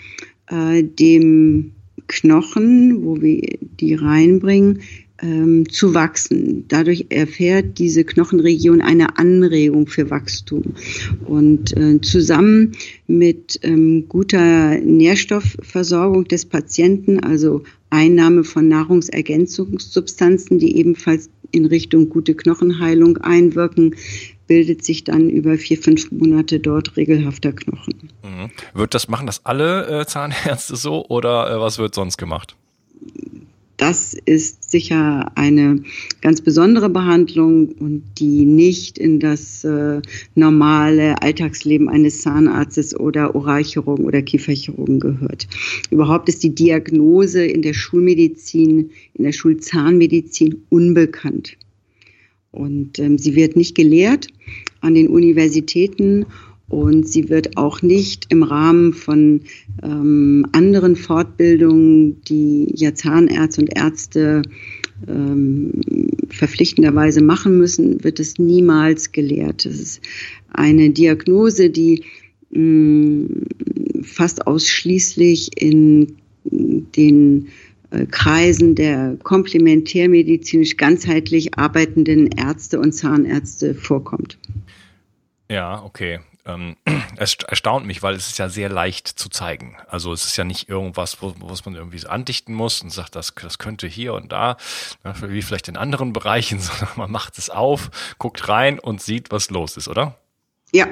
äh, 0.48 0.84
dem 0.84 1.74
Knochen, 2.08 3.04
wo 3.04 3.22
wir 3.22 3.58
die 3.80 3.96
reinbringen, 3.96 4.82
ähm, 5.22 5.70
zu 5.70 5.94
wachsen. 5.94 6.66
Dadurch 6.68 7.06
erfährt 7.10 7.80
diese 7.80 8.04
Knochenregion 8.04 8.82
eine 8.82 9.18
Anregung 9.18 9.88
für 9.88 10.10
Wachstum. 10.10 10.64
Und 11.26 11.76
äh, 11.78 12.02
zusammen 12.02 12.74
mit 13.08 13.60
ähm, 13.64 14.10
guter 14.10 14.80
Nährstoffversorgung 14.80 16.26
des 16.26 16.46
Patienten, 16.46 17.20
also 17.20 17.64
Einnahme 17.90 18.44
von 18.44 18.68
Nahrungsergänzungssubstanzen, 18.68 20.60
die 20.60 20.78
ebenfalls 20.78 21.30
in 21.52 21.66
Richtung 21.66 22.10
gute 22.10 22.34
Knochenheilung 22.34 23.18
einwirken, 23.18 23.96
bildet 24.48 24.84
sich 24.84 25.04
dann 25.04 25.30
über 25.30 25.58
vier, 25.58 25.78
fünf 25.78 26.12
Monate 26.12 26.60
dort 26.60 26.96
regelhafter 26.98 27.54
Knochen. 27.54 28.10
Mhm. 28.24 28.52
Wird 28.74 28.94
das, 28.94 29.08
machen 29.08 29.26
das 29.26 29.46
alle 29.46 30.02
äh, 30.02 30.06
Zahnärzte 30.06 30.76
so 30.76 31.06
oder 31.08 31.52
äh, 31.52 31.60
was 31.60 31.78
wird 31.78 31.96
sonst 31.96 32.18
gemacht? 32.18 32.56
Das 33.78 34.14
ist 34.14 34.70
sicher 34.70 35.32
eine 35.36 35.84
ganz 36.22 36.42
besondere 36.42 36.90
Behandlung 36.90 37.70
und 37.80 38.04
die 38.20 38.46
nicht 38.46 38.98
in 38.98 39.20
das 39.20 39.64
äh, 39.64 40.00
normale 40.36 41.22
Alltagsleben 41.22 41.90
eines 41.90 42.22
Zahnarztes 42.22 42.98
oder 42.98 43.36
Oralchirurgen 43.36 44.06
oder 44.06 44.22
Kieferchirurgen 44.22 45.00
gehört. 45.00 45.48
Überhaupt 45.90 46.30
ist 46.30 46.44
die 46.44 46.54
Diagnose 46.54 47.44
in 47.44 47.62
der 47.62 47.74
Schulmedizin, 47.74 48.92
in 49.16 49.24
der 49.24 49.34
Schulzahnmedizin 49.34 50.64
unbekannt. 50.70 51.58
Und 52.54 53.00
ähm, 53.00 53.18
sie 53.18 53.36
wird 53.36 53.56
nicht 53.58 53.76
gelehrt 53.76 54.28
an 54.80 54.94
den 54.94 55.08
Universitäten 55.08 56.28
und 56.70 57.08
sie 57.08 57.30
wird 57.30 57.58
auch 57.58 57.82
nicht 57.82 58.28
im 58.30 58.44
Rahmen 58.44 58.94
von 58.94 59.42
ähm, 59.82 60.46
anderen 60.54 60.96
Fortbildungen, 60.96 62.22
die 62.24 62.72
ja 62.76 62.94
Zahnärzte 62.94 63.62
und 63.62 63.76
Ärzte 63.76 64.44
ähm, 65.08 65.72
verpflichtenderweise 66.30 67.22
machen 67.22 67.58
müssen, 67.58 68.04
wird 68.04 68.20
es 68.20 68.38
niemals 68.38 69.12
gelehrt. 69.12 69.66
Das 69.66 69.80
ist 69.80 70.02
eine 70.52 70.92
Diagnose, 70.92 71.70
die 71.70 72.04
mh, 72.52 72.62
mm, 72.62 73.28
fast 74.04 74.46
ausschließlich 74.46 75.50
in 75.62 76.16
den 76.44 77.48
Kreisen 78.10 78.76
der 78.76 79.18
komplementärmedizinisch 79.24 80.78
ganzheitlich 80.78 81.58
arbeitenden 81.58 82.28
Ärzte 82.28 82.80
und 82.80 82.94
Zahnärzte 82.94 83.76
vorkommt. 83.76 84.38
Ja, 85.50 85.84
okay. 85.84 86.20
Ähm, 86.46 86.76
es 87.18 87.38
erstaunt 87.48 87.86
mich, 87.86 88.04
weil 88.04 88.16
es 88.16 88.28
ist 88.28 88.38
ja 88.38 88.50
sehr 88.50 88.70
leicht 88.70 89.08
zu 89.08 89.30
zeigen. 89.30 89.78
Also 89.88 90.12
es 90.12 90.26
ist 90.26 90.38
ja 90.38 90.44
nicht 90.44 90.70
irgendwas, 90.70 91.22
wo, 91.22 91.34
was 91.40 91.66
man 91.66 91.76
irgendwie 91.76 92.00
so 92.00 92.10
andichten 92.10 92.54
muss 92.54 92.82
und 92.82 92.90
sagt, 92.90 93.16
das, 93.16 93.34
das 93.36 93.58
könnte 93.58 93.88
hier 93.88 94.14
und 94.14 94.32
da, 94.32 94.58
wie 95.22 95.42
vielleicht 95.42 95.68
in 95.68 95.78
anderen 95.78 96.14
Bereichen, 96.14 96.60
sondern 96.60 96.90
man 96.96 97.12
macht 97.12 97.38
es 97.38 97.50
auf, 97.50 97.92
guckt 98.18 98.50
rein 98.50 98.80
und 98.80 99.02
sieht, 99.02 99.32
was 99.32 99.50
los 99.50 99.78
ist, 99.78 99.88
oder? 99.88 100.18
Ja. 100.72 100.88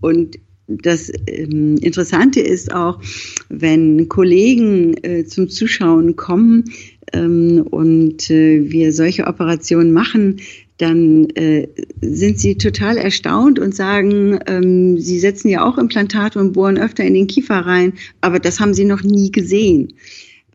Und 0.00 0.36
das 0.68 1.12
ähm, 1.26 1.76
Interessante 1.78 2.40
ist 2.40 2.72
auch, 2.72 3.00
wenn 3.48 4.08
Kollegen 4.08 4.94
äh, 5.02 5.24
zum 5.24 5.48
Zuschauen 5.48 6.16
kommen 6.16 6.64
ähm, 7.12 7.64
und 7.70 8.30
äh, 8.30 8.70
wir 8.70 8.92
solche 8.92 9.26
Operationen 9.26 9.92
machen, 9.92 10.40
dann 10.78 11.30
äh, 11.30 11.68
sind 12.02 12.38
sie 12.38 12.56
total 12.58 12.98
erstaunt 12.98 13.58
und 13.58 13.74
sagen, 13.74 14.38
ähm, 14.46 14.98
sie 14.98 15.18
setzen 15.18 15.48
ja 15.48 15.64
auch 15.64 15.78
Implantate 15.78 16.38
und 16.38 16.52
bohren 16.52 16.78
öfter 16.78 17.04
in 17.04 17.14
den 17.14 17.28
Kiefer 17.28 17.60
rein, 17.60 17.94
aber 18.20 18.40
das 18.40 18.60
haben 18.60 18.74
sie 18.74 18.84
noch 18.84 19.02
nie 19.02 19.30
gesehen. 19.30 19.94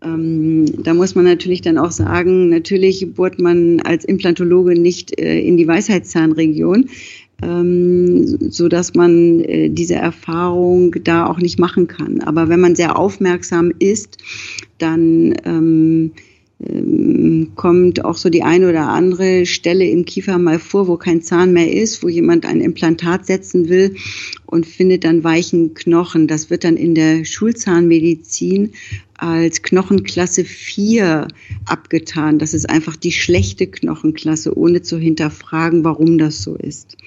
Ähm, 0.03 0.65
da 0.83 0.93
muss 0.93 1.15
man 1.15 1.25
natürlich 1.25 1.61
dann 1.61 1.77
auch 1.77 1.91
sagen, 1.91 2.49
natürlich 2.49 3.13
bohrt 3.13 3.39
man 3.39 3.79
als 3.81 4.03
Implantologe 4.03 4.79
nicht 4.79 5.19
äh, 5.19 5.39
in 5.39 5.57
die 5.57 5.67
Weisheitszahnregion, 5.67 6.89
ähm, 7.41 8.51
so 8.51 8.67
dass 8.67 8.93
man 8.93 9.39
äh, 9.41 9.69
diese 9.69 9.95
Erfahrung 9.95 10.95
da 11.03 11.27
auch 11.27 11.37
nicht 11.37 11.59
machen 11.59 11.87
kann. 11.87 12.21
Aber 12.21 12.49
wenn 12.49 12.59
man 12.59 12.75
sehr 12.75 12.97
aufmerksam 12.97 13.71
ist, 13.79 14.17
dann 14.77 15.35
ähm, 15.45 16.11
ähm, 16.63 17.51
kommt 17.55 18.05
auch 18.05 18.17
so 18.17 18.29
die 18.29 18.43
eine 18.43 18.69
oder 18.69 18.89
andere 18.89 19.45
Stelle 19.45 19.85
im 19.85 20.05
Kiefer 20.05 20.37
mal 20.37 20.59
vor, 20.59 20.87
wo 20.87 20.97
kein 20.97 21.21
Zahn 21.21 21.53
mehr 21.53 21.73
ist, 21.73 22.03
wo 22.03 22.07
jemand 22.07 22.45
ein 22.45 22.61
Implantat 22.61 23.25
setzen 23.25 23.69
will 23.69 23.95
und 24.45 24.65
findet 24.65 25.03
dann 25.03 25.23
weichen 25.23 25.73
Knochen. 25.73 26.27
Das 26.27 26.49
wird 26.49 26.63
dann 26.63 26.77
in 26.77 26.93
der 26.93 27.25
Schulzahnmedizin 27.25 28.73
als 29.21 29.61
Knochenklasse 29.61 30.43
4 30.43 31.27
abgetan. 31.65 32.39
Das 32.39 32.55
ist 32.55 32.69
einfach 32.69 32.95
die 32.95 33.11
schlechte 33.11 33.67
Knochenklasse, 33.67 34.57
ohne 34.57 34.81
zu 34.81 34.97
hinterfragen, 34.97 35.83
warum 35.83 36.17
das 36.17 36.41
so 36.41 36.55
ist. 36.55 36.97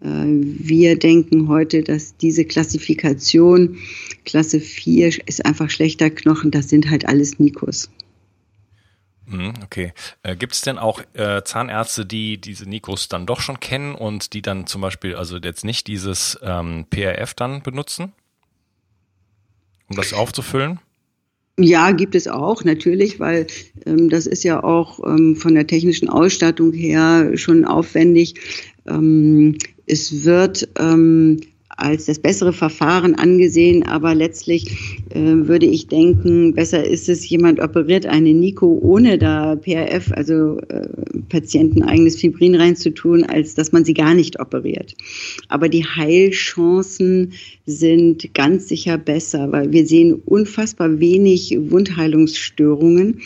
Äh, 0.00 0.06
wir 0.06 0.98
denken 0.98 1.48
heute, 1.48 1.82
dass 1.82 2.16
diese 2.16 2.44
Klassifikation 2.44 3.76
Klasse 4.24 4.60
4 4.60 5.26
ist 5.26 5.44
einfach 5.44 5.68
schlechter 5.68 6.10
Knochen, 6.10 6.52
das 6.52 6.68
sind 6.68 6.90
halt 6.90 7.08
alles 7.08 7.40
Nikos. 7.40 7.90
Mhm, 9.26 9.54
okay. 9.64 9.92
Äh, 10.22 10.36
Gibt 10.36 10.54
es 10.54 10.60
denn 10.60 10.78
auch 10.78 11.02
äh, 11.14 11.42
Zahnärzte, 11.42 12.06
die 12.06 12.40
diese 12.40 12.68
Nikos 12.68 13.08
dann 13.08 13.26
doch 13.26 13.40
schon 13.40 13.58
kennen 13.58 13.96
und 13.96 14.32
die 14.32 14.42
dann 14.42 14.68
zum 14.68 14.80
Beispiel 14.80 15.16
also 15.16 15.38
jetzt 15.38 15.64
nicht 15.64 15.88
dieses 15.88 16.38
ähm, 16.40 16.86
PRF 16.88 17.34
dann 17.34 17.62
benutzen, 17.62 18.12
um 19.88 19.96
das 19.96 20.12
aufzufüllen? 20.12 20.78
Ja, 21.60 21.90
gibt 21.90 22.14
es 22.14 22.28
auch, 22.28 22.62
natürlich, 22.62 23.18
weil 23.18 23.48
ähm, 23.84 24.08
das 24.08 24.26
ist 24.26 24.44
ja 24.44 24.62
auch 24.62 25.00
ähm, 25.04 25.34
von 25.34 25.54
der 25.54 25.66
technischen 25.66 26.08
Ausstattung 26.08 26.72
her 26.72 27.32
schon 27.34 27.64
aufwendig. 27.64 28.34
Ähm, 28.86 29.58
es 29.86 30.24
wird 30.24 30.68
ähm, 30.78 31.40
als 31.78 32.06
das 32.06 32.18
bessere 32.18 32.52
Verfahren 32.52 33.14
angesehen, 33.14 33.84
aber 33.84 34.14
letztlich 34.14 34.66
äh, 35.10 35.20
würde 35.20 35.66
ich 35.66 35.86
denken, 35.86 36.52
besser 36.54 36.84
ist 36.84 37.08
es, 37.08 37.28
jemand 37.28 37.60
operiert 37.60 38.04
eine 38.04 38.34
Nico 38.34 38.78
ohne 38.82 39.16
da 39.16 39.54
PRF, 39.54 40.10
also 40.12 40.58
äh, 40.68 40.88
Patienten 41.28 41.84
eigenes 41.84 42.16
Fibrin 42.16 42.56
reinzutun, 42.56 43.22
als 43.22 43.54
dass 43.54 43.70
man 43.70 43.84
sie 43.84 43.94
gar 43.94 44.14
nicht 44.14 44.40
operiert. 44.40 44.96
Aber 45.48 45.68
die 45.68 45.84
Heilchancen 45.84 47.34
sind 47.64 48.34
ganz 48.34 48.68
sicher 48.68 48.98
besser, 48.98 49.52
weil 49.52 49.70
wir 49.70 49.86
sehen 49.86 50.20
unfassbar 50.24 50.98
wenig 50.98 51.56
Wundheilungsstörungen, 51.58 53.20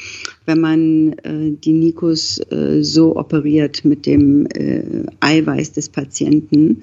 wenn 0.44 0.60
man 0.60 1.12
äh, 1.22 1.52
die 1.52 1.72
Nikos 1.72 2.38
äh, 2.50 2.82
so 2.82 3.16
operiert 3.16 3.86
mit 3.86 4.04
dem 4.04 4.46
äh, 4.46 4.82
Eiweiß 5.20 5.72
des 5.72 5.88
Patienten. 5.88 6.82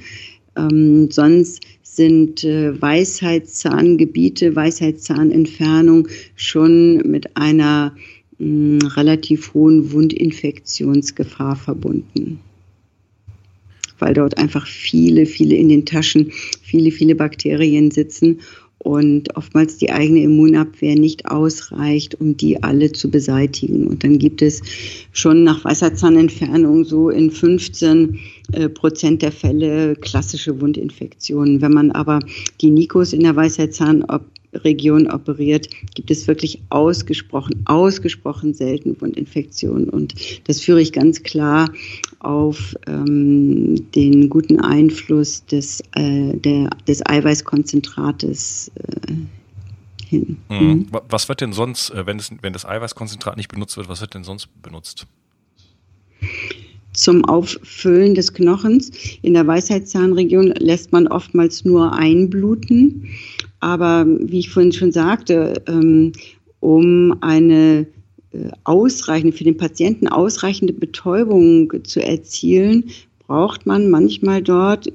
Ähm, 0.60 1.10
sonst 1.12 1.62
sind 1.84 2.44
äh, 2.44 2.80
Weisheitszahngebiete, 2.82 4.56
Weisheitszahnentfernung 4.56 6.08
schon 6.36 6.98
mit 6.98 7.36
einer 7.38 7.96
mh, 8.38 8.96
relativ 8.96 9.54
hohen 9.54 9.92
Wundinfektionsgefahr 9.92 11.56
verbunden. 11.56 12.40
Weil 13.98 14.14
dort 14.14 14.38
einfach 14.38 14.66
viele, 14.66 15.26
viele 15.26 15.56
in 15.56 15.70
den 15.70 15.86
Taschen, 15.86 16.32
viele, 16.62 16.92
viele 16.92 17.16
Bakterien 17.16 17.92
sitzen 17.92 18.40
und 18.80 19.36
oftmals 19.36 19.78
die 19.78 19.92
eigene 19.92 20.24
Immunabwehr 20.24 20.96
nicht 20.96 21.26
ausreicht, 21.26 22.20
um 22.20 22.38
die 22.38 22.64
alle 22.64 22.92
zu 22.92 23.12
beseitigen. 23.12 23.88
Und 23.88 24.04
dann 24.04 24.18
gibt 24.18 24.42
es 24.42 24.62
schon 25.12 25.44
nach 25.44 25.64
Weisheitszahnentfernung 25.66 26.86
so 26.86 27.10
in 27.10 27.30
15 27.30 28.20
äh, 28.54 28.70
Prozent 28.70 29.22
der 29.22 29.32
Fälle 29.32 29.96
klassische 29.96 30.60
Wundinfektionen. 30.62 31.62
Wenn 31.62 31.74
man 31.74 31.92
aber 31.92 32.20
die 32.62 32.72
Nikos 32.72 33.14
in 33.14 33.24
der 33.24 33.36
Weisheitszahn 33.36 34.06
Region 34.54 35.08
operiert, 35.08 35.70
gibt 35.94 36.10
es 36.10 36.28
wirklich 36.28 36.60
ausgesprochen, 36.70 37.62
ausgesprochen 37.66 38.54
selten 38.54 39.00
Wundinfektionen. 39.00 39.90
Und 39.90 40.16
das 40.48 40.62
führe 40.62 40.82
ich 40.82 40.92
ganz 40.92 41.22
klar 41.24 41.70
auf 42.20 42.76
ähm, 42.88 43.92
den 43.92 44.30
guten 44.30 44.60
Einfluss 44.60 45.46
des, 45.46 45.82
äh, 45.96 46.34
der, 46.38 46.70
des 46.88 47.06
Eiweißkonzentrates 47.06 48.72
äh, 48.76 49.14
hin. 50.06 50.38
Mhm. 50.50 50.58
mhm. 50.58 50.88
Was 51.10 51.30
wird 51.30 51.42
denn 51.42 51.54
sonst, 51.54 51.92
äh, 51.92 52.06
wenn, 52.06 52.18
das, 52.18 52.32
wenn 52.42 52.54
das 52.54 52.66
Eiweißkonzentrat 52.66 53.38
nicht 53.38 53.50
benutzt 53.50 53.78
wird, 53.78 53.90
was 53.90 54.02
wird 54.02 54.14
denn 54.14 54.24
sonst 54.24 54.50
benutzt? 54.62 55.08
zum 56.94 57.24
Auffüllen 57.26 58.16
des 58.16 58.34
Knochens. 58.34 58.92
In 59.22 59.34
der 59.34 59.48
Weisheitszahnregion 59.48 60.48
lässt 60.58 60.92
man 60.92 61.08
oftmals 61.08 61.64
nur 61.64 61.94
einbluten. 61.94 63.08
Aber 63.60 64.06
wie 64.06 64.40
ich 64.40 64.50
vorhin 64.50 64.72
schon 64.72 64.92
sagte, 64.92 65.62
ähm, 65.68 66.12
um 66.60 67.18
eine 67.22 67.88
ausreichende, 68.64 69.36
für 69.36 69.44
den 69.44 69.58
Patienten 69.58 70.08
ausreichende 70.08 70.74
Betäubung 70.74 71.72
zu 71.84 72.02
erzielen, 72.02 72.86
braucht 73.28 73.66
man 73.66 73.90
manchmal 73.90 74.42
dort 74.42 74.92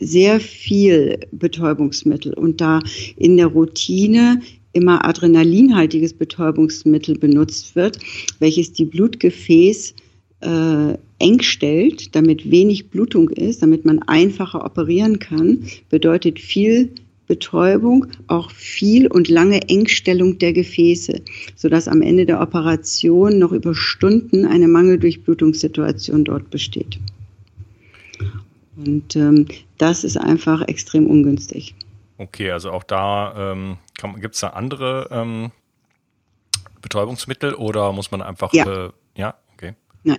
sehr 0.00 0.40
viel 0.40 1.18
Betäubungsmittel. 1.32 2.34
Und 2.34 2.60
da 2.60 2.80
in 3.16 3.36
der 3.36 3.46
Routine 3.46 4.40
immer 4.72 5.04
adrenalinhaltiges 5.04 6.14
Betäubungsmittel 6.14 7.16
benutzt 7.16 7.76
wird, 7.76 7.98
welches 8.40 8.72
die 8.72 8.84
Blutgefäß 8.84 9.94
äh, 10.40 10.94
eng 11.18 11.40
stellt, 11.40 12.14
damit 12.14 12.50
wenig 12.50 12.90
Blutung 12.90 13.30
ist, 13.30 13.62
damit 13.62 13.84
man 13.84 14.00
einfacher 14.00 14.64
operieren 14.64 15.18
kann, 15.20 15.64
bedeutet 15.88 16.38
viel 16.38 16.90
Betäubung 17.26 18.06
auch 18.26 18.50
viel 18.50 19.06
und 19.06 19.28
lange 19.28 19.68
Engstellung 19.68 20.38
der 20.38 20.52
Gefäße, 20.52 21.22
sodass 21.56 21.88
am 21.88 22.02
Ende 22.02 22.26
der 22.26 22.40
Operation 22.40 23.38
noch 23.38 23.52
über 23.52 23.74
Stunden 23.74 24.46
eine 24.46 24.68
Mangeldurchblutungssituation 24.68 26.24
dort 26.24 26.50
besteht. 26.50 26.98
Und 28.76 29.16
ähm, 29.16 29.46
das 29.78 30.04
ist 30.04 30.16
einfach 30.16 30.62
extrem 30.68 31.06
ungünstig. 31.06 31.74
Okay, 32.18 32.50
also 32.50 32.70
auch 32.70 32.84
da 32.84 33.52
ähm, 33.52 33.76
gibt 34.20 34.34
es 34.34 34.40
da 34.40 34.48
andere 34.48 35.08
ähm, 35.10 35.50
Betäubungsmittel 36.80 37.54
oder 37.54 37.92
muss 37.92 38.10
man 38.10 38.22
einfach 38.22 38.52
ja, 38.52 38.86
äh, 38.86 38.90
ja? 39.16 39.34
okay. 39.54 39.72
Nein. 40.04 40.18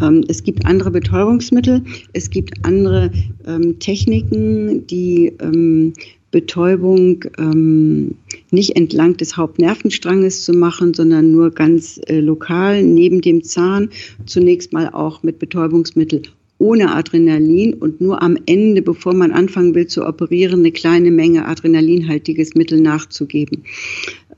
Ähm, 0.00 0.24
es 0.28 0.42
gibt 0.42 0.64
andere 0.64 0.90
Betäubungsmittel, 0.90 1.84
es 2.12 2.30
gibt 2.30 2.64
andere 2.64 3.10
ähm, 3.46 3.78
Techniken, 3.78 4.86
die 4.86 5.36
ähm, 5.40 5.92
Betäubung 6.30 7.24
ähm, 7.38 8.16
nicht 8.50 8.76
entlang 8.76 9.16
des 9.16 9.36
Hauptnervenstranges 9.36 10.44
zu 10.44 10.52
machen, 10.52 10.92
sondern 10.92 11.32
nur 11.32 11.50
ganz 11.50 12.00
äh, 12.06 12.20
lokal 12.20 12.82
neben 12.82 13.22
dem 13.22 13.42
Zahn. 13.42 13.90
Zunächst 14.26 14.72
mal 14.72 14.90
auch 14.90 15.22
mit 15.22 15.38
Betäubungsmittel 15.38 16.22
ohne 16.58 16.94
Adrenalin 16.94 17.74
und 17.74 18.00
nur 18.00 18.20
am 18.20 18.36
Ende, 18.46 18.82
bevor 18.82 19.14
man 19.14 19.30
anfangen 19.30 19.74
will 19.74 19.86
zu 19.86 20.04
operieren, 20.04 20.60
eine 20.60 20.72
kleine 20.72 21.10
Menge 21.10 21.46
adrenalinhaltiges 21.46 22.54
Mittel 22.54 22.80
nachzugeben. 22.80 23.62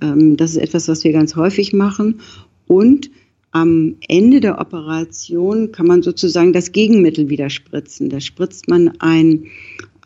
Ähm, 0.01 0.37
das 0.37 0.53
ist 0.53 0.59
etwas, 0.59 0.87
was 0.87 1.03
wir 1.03 1.13
ganz 1.13 1.35
häufig 1.35 1.73
machen. 1.73 2.21
Und 2.67 3.11
am 3.53 3.97
Ende 4.07 4.39
der 4.41 4.61
Operation 4.61 5.73
kann 5.73 5.87
man 5.87 6.03
sozusagen 6.03 6.53
das 6.53 6.71
Gegenmittel 6.71 7.31
wieder 7.31 7.51
spritzen. 7.51 8.09
Da 8.09 8.21
spritzt 8.21 8.69
man 8.69 8.93
ein 9.01 9.47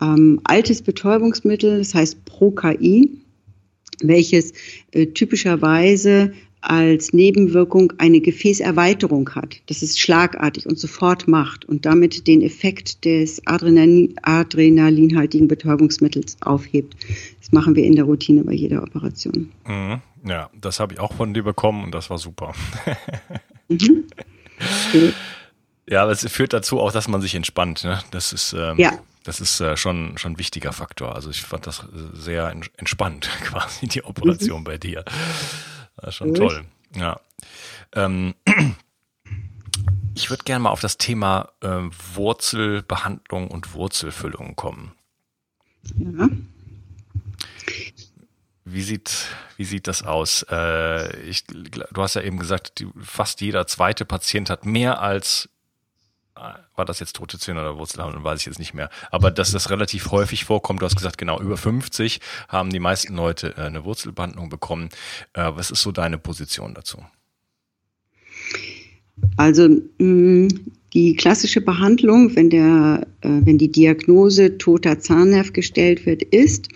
ähm, 0.01 0.39
altes 0.43 0.81
Betäubungsmittel, 0.81 1.79
das 1.79 1.93
heißt 1.93 2.25
Prokain, 2.25 3.21
welches 4.01 4.53
äh, 4.91 5.07
typischerweise 5.07 6.33
als 6.61 7.13
Nebenwirkung 7.13 7.93
eine 7.99 8.19
Gefäßerweiterung 8.19 9.29
hat. 9.35 9.61
Das 9.67 9.83
ist 9.83 9.99
schlagartig 9.99 10.65
und 10.65 10.79
sofort 10.79 11.27
macht 11.27 11.65
und 11.65 11.85
damit 11.85 12.27
den 12.27 12.41
Effekt 12.41 13.05
des 13.05 13.45
Adrenalin, 13.45 14.15
adrenalinhaltigen 14.23 15.47
Betäubungsmittels 15.47 16.37
aufhebt. 16.41 16.95
Das 17.39 17.51
machen 17.51 17.75
wir 17.75 17.83
in 17.83 17.95
der 17.95 18.05
Routine 18.05 18.43
bei 18.43 18.53
jeder 18.53 18.81
Operation. 18.81 19.51
Mhm. 19.67 20.01
Ja, 20.27 20.49
das 20.59 20.79
habe 20.79 20.93
ich 20.93 20.99
auch 20.99 21.13
von 21.13 21.35
dir 21.35 21.43
bekommen 21.43 21.83
und 21.83 21.93
das 21.93 22.09
war 22.09 22.17
super. 22.17 22.53
mhm. 23.69 24.05
Ja, 25.87 26.01
aber 26.01 26.13
es 26.13 26.27
führt 26.31 26.53
dazu 26.53 26.79
auch, 26.79 26.91
dass 26.91 27.07
man 27.07 27.21
sich 27.21 27.35
entspannt. 27.35 27.83
Ne? 27.83 27.99
Das 28.09 28.33
ist 28.33 28.53
ähm, 28.53 28.79
ja. 28.79 28.97
Das 29.25 29.41
ist 29.41 29.59
äh, 29.59 29.75
schon 29.75 30.17
schon 30.17 30.33
ein 30.33 30.39
wichtiger 30.39 30.71
Faktor. 30.71 31.15
Also 31.15 31.29
ich 31.31 31.41
fand 31.41 31.67
das 31.67 31.85
sehr 32.13 32.49
entspannt 32.77 33.29
quasi 33.43 33.87
die 33.87 34.05
Operation 34.05 34.61
mhm. 34.61 34.63
bei 34.63 34.77
dir. 34.77 35.03
Ist 36.01 36.15
schon 36.15 36.33
toll. 36.33 36.65
Ja. 36.95 37.19
Ähm, 37.93 38.35
ich 40.15 40.29
würde 40.29 40.43
gerne 40.43 40.63
mal 40.63 40.69
auf 40.69 40.81
das 40.81 40.97
Thema 40.97 41.49
äh, 41.61 41.81
Wurzelbehandlung 42.13 43.49
und 43.49 43.73
Wurzelfüllung 43.73 44.55
kommen. 44.55 44.93
Ja. 45.97 46.29
Wie 48.67 48.81
sieht, 48.81 49.27
wie 49.57 49.65
sieht 49.65 49.87
das 49.87 50.01
aus? 50.03 50.43
Äh, 50.49 51.19
ich, 51.21 51.45
du 51.45 52.01
hast 52.01 52.15
ja 52.15 52.21
eben 52.21 52.39
gesagt, 52.39 52.79
die, 52.79 52.87
fast 52.99 53.41
jeder 53.41 53.67
zweite 53.67 54.05
Patient 54.05 54.49
hat 54.49 54.65
mehr 54.65 55.01
als, 55.01 55.45
äh, 55.45 55.54
war 56.35 56.85
das 56.85 56.99
jetzt 56.99 57.15
tote 57.15 57.39
Zähne 57.39 57.61
oder 57.61 57.77
Wurzelbehandlung, 57.77 58.23
weiß 58.23 58.41
ich 58.41 58.45
jetzt 58.45 58.59
nicht 58.59 58.73
mehr. 58.73 58.89
Aber 59.09 59.31
dass 59.31 59.51
das 59.51 59.69
relativ 59.69 60.11
häufig 60.11 60.43
vorkommt, 60.43 60.81
du 60.81 60.85
hast 60.85 60.97
gesagt, 60.97 61.17
genau, 61.17 61.39
über 61.39 61.57
50 61.57 62.19
haben 62.49 62.71
die 62.71 62.79
meisten 62.79 63.15
Leute 63.15 63.53
äh, 63.57 63.61
eine 63.61 63.85
Wurzelbehandlung 63.85 64.49
bekommen. 64.49 64.89
Äh, 65.33 65.51
was 65.55 65.71
ist 65.71 65.81
so 65.81 65.91
deine 65.91 66.17
Position 66.17 66.73
dazu? 66.73 66.97
Also 69.37 69.69
mh, 69.97 70.49
die 70.93 71.15
klassische 71.15 71.61
Behandlung, 71.61 72.35
wenn, 72.35 72.49
der, 72.49 73.07
äh, 73.21 73.29
wenn 73.29 73.57
die 73.57 73.71
Diagnose 73.71 74.57
toter 74.57 74.99
Zahnnerv 74.99 75.53
gestellt 75.53 76.05
wird, 76.05 76.21
ist, 76.21 76.67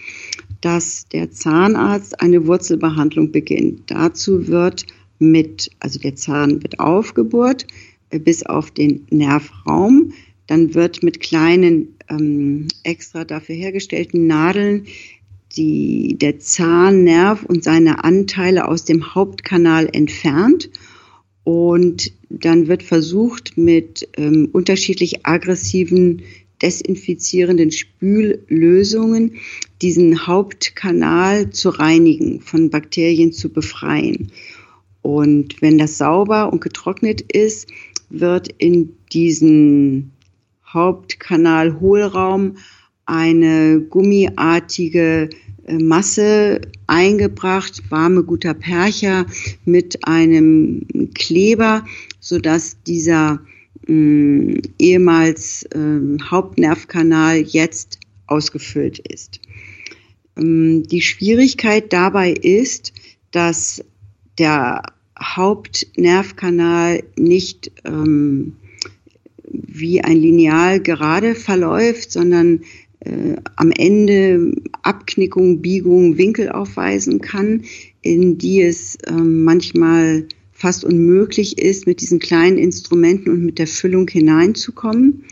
dass 0.62 1.08
der 1.10 1.32
Zahnarzt 1.32 2.20
eine 2.22 2.46
Wurzelbehandlung 2.48 3.32
beginnt. 3.32 3.92
Dazu 3.92 4.48
wird 4.48 4.86
mit, 5.20 5.70
also 5.80 6.00
der 6.00 6.16
Zahn 6.16 6.64
wird 6.64 6.80
aufgebohrt 6.80 7.66
bis 8.10 8.44
auf 8.44 8.72
den 8.72 9.06
Nervraum. 9.10 10.14
Dann 10.48 10.74
wird 10.74 11.04
mit 11.04 11.20
kleinen 11.20 11.96
ähm, 12.10 12.68
extra 12.84 13.24
dafür 13.24 13.56
hergestellten 13.56 14.28
Nadeln 14.28 14.86
die, 15.56 16.16
der 16.18 16.40
Zahnnerv 16.40 17.44
und 17.44 17.64
seine 17.64 18.04
Anteile 18.04 18.68
aus 18.68 18.86
dem 18.86 19.16
Hauptkanal 19.16 19.90
entfernt. 19.92 20.70
Und 21.44 22.12
dann 22.30 22.68
wird 22.68 22.84
versucht, 22.84 23.58
mit 23.58 24.08
ähm, 24.18 24.50
unterschiedlich 24.52 25.26
aggressiven 25.26 26.22
desinfizierenden 26.62 27.72
Spüllösungen 27.72 29.36
diesen 29.82 30.28
Hauptkanal 30.28 31.50
zu 31.52 31.70
reinigen, 31.70 32.42
von 32.42 32.70
Bakterien 32.70 33.32
zu 33.32 33.50
befreien. 33.50 34.32
Und 35.02 35.62
wenn 35.62 35.78
das 35.78 35.98
sauber 35.98 36.52
und 36.52 36.62
getrocknet 36.62 37.22
ist, 37.22 37.70
wird 38.10 38.50
in 38.58 38.96
diesen 39.12 40.12
Hauptkanal-Hohlraum 40.66 42.58
eine 43.06 43.82
gummiartige 43.82 45.30
äh, 45.66 45.78
Masse 45.78 46.62
eingebracht, 46.88 47.82
warme 47.90 48.24
guter 48.24 48.54
Percher 48.54 49.26
mit 49.66 50.06
einem 50.08 50.86
Kleber, 51.16 51.84
sodass 52.20 52.82
dieser 52.84 53.40
mh, 53.88 54.60
ehemals 54.78 55.64
äh, 55.64 56.20
Hauptnervkanal 56.24 57.38
jetzt 57.38 58.00
ausgefüllt 58.28 59.00
ist. 59.00 59.40
Ähm, 60.38 60.84
die 60.84 61.02
Schwierigkeit 61.02 61.92
dabei 61.92 62.32
ist, 62.32 62.94
dass 63.32 63.84
der 64.38 64.84
Hauptnervkanal 65.22 67.04
nicht 67.18 67.72
ähm, 67.86 68.56
wie 69.52 70.02
ein 70.02 70.18
Lineal 70.18 70.80
gerade 70.80 71.36
verläuft, 71.36 72.12
sondern 72.12 72.62
äh, 73.00 73.36
am 73.56 73.72
Ende 73.72 74.54
Abknickung, 74.84 75.62
Biegung, 75.62 76.18
Winkel 76.18 76.50
aufweisen 76.50 77.22
kann, 77.22 77.64
in 78.02 78.38
die 78.38 78.62
es 78.62 78.96
äh, 78.96 79.14
manchmal 79.14 80.28
fast 80.52 80.84
unmöglich 80.84 81.58
ist, 81.58 81.88
mit 81.88 82.02
diesen 82.02 82.20
kleinen 82.20 82.58
Instrumenten 82.58 83.32
und 83.32 83.46
mit 83.46 83.60
der 83.60 83.68
Füllung 83.68 84.08
hineinzukommen. 84.10 85.24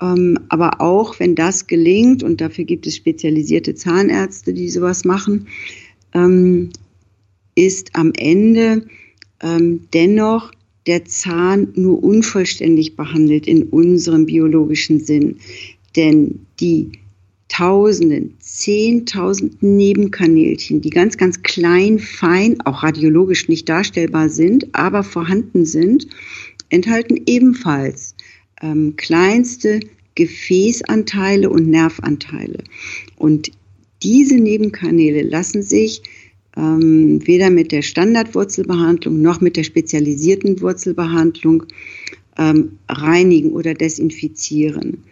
Ähm, 0.00 0.38
aber 0.48 0.80
auch 0.80 1.20
wenn 1.20 1.34
das 1.34 1.66
gelingt, 1.66 2.22
und 2.22 2.40
dafür 2.40 2.64
gibt 2.64 2.86
es 2.86 2.96
spezialisierte 2.96 3.74
Zahnärzte, 3.74 4.54
die 4.54 4.68
sowas 4.70 5.04
machen, 5.04 5.46
ähm, 6.14 6.70
ist 7.54 7.90
am 7.94 8.12
Ende 8.16 8.86
ähm, 9.42 9.88
dennoch 9.92 10.52
der 10.86 11.04
Zahn 11.04 11.68
nur 11.74 12.02
unvollständig 12.02 12.96
behandelt 12.96 13.46
in 13.46 13.64
unserem 13.64 14.26
biologischen 14.26 15.00
Sinn. 15.00 15.36
Denn 15.96 16.46
die 16.60 16.92
Tausenden, 17.48 18.34
Zehntausenden 18.40 19.76
Nebenkanälchen, 19.76 20.80
die 20.80 20.90
ganz, 20.90 21.16
ganz 21.16 21.42
klein, 21.42 21.98
fein, 21.98 22.60
auch 22.62 22.82
radiologisch 22.82 23.48
nicht 23.48 23.68
darstellbar 23.68 24.28
sind, 24.28 24.74
aber 24.74 25.04
vorhanden 25.04 25.64
sind, 25.64 26.08
enthalten 26.70 27.20
ebenfalls 27.26 28.16
ähm, 28.60 28.94
kleinste 28.96 29.80
Gefäßanteile 30.16 31.48
und 31.48 31.68
Nervanteile. 31.68 32.64
Und 33.16 33.50
diese 34.02 34.36
Nebenkanäle 34.36 35.22
lassen 35.22 35.62
sich 35.62 36.02
ähm, 36.56 37.26
weder 37.26 37.50
mit 37.50 37.72
der 37.72 37.82
Standardwurzelbehandlung 37.82 39.20
noch 39.20 39.40
mit 39.40 39.56
der 39.56 39.64
spezialisierten 39.64 40.60
Wurzelbehandlung 40.60 41.64
ähm, 42.38 42.78
reinigen 42.88 43.52
oder 43.52 43.74
desinfizieren. 43.74 45.04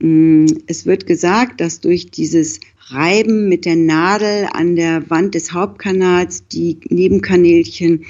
Mm, 0.00 0.46
es 0.66 0.86
wird 0.86 1.06
gesagt, 1.06 1.60
dass 1.60 1.80
durch 1.80 2.10
dieses 2.10 2.60
Reiben 2.88 3.48
mit 3.48 3.64
der 3.64 3.76
Nadel 3.76 4.48
an 4.52 4.76
der 4.76 5.08
Wand 5.10 5.34
des 5.34 5.52
Hauptkanals 5.52 6.46
die 6.48 6.78
Nebenkanälchen 6.88 8.04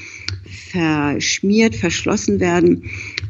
verschmiert, 0.71 1.75
verschlossen 1.75 2.41
werden. 2.41 2.85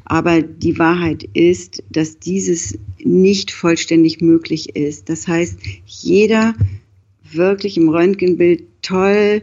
Aber 0.05 0.43
die 0.43 0.79
Wahrheit 0.79 1.29
ist, 1.35 1.83
dass 1.91 2.19
dieses 2.19 2.79
nicht 3.05 3.53
vollständig 3.53 4.21
möglich 4.21 4.75
ist. 4.75 5.09
Das 5.09 5.29
heißt, 5.29 5.59
jeder 5.85 6.55
wirklich 7.33 7.77
im 7.77 7.89
Röntgenbild 7.89 8.65
toll 8.87 9.43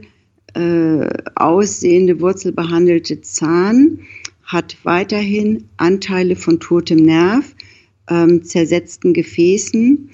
äh, 0.55 1.07
aussehende 1.35 2.21
wurzelbehandelte 2.21 3.21
Zahn 3.21 3.99
hat 4.43 4.77
weiterhin 4.83 5.65
Anteile 5.77 6.35
von 6.35 6.59
totem 6.59 6.99
Nerv, 6.99 7.55
ähm, 8.09 8.43
zersetzten 8.43 9.13
Gefäßen 9.13 10.09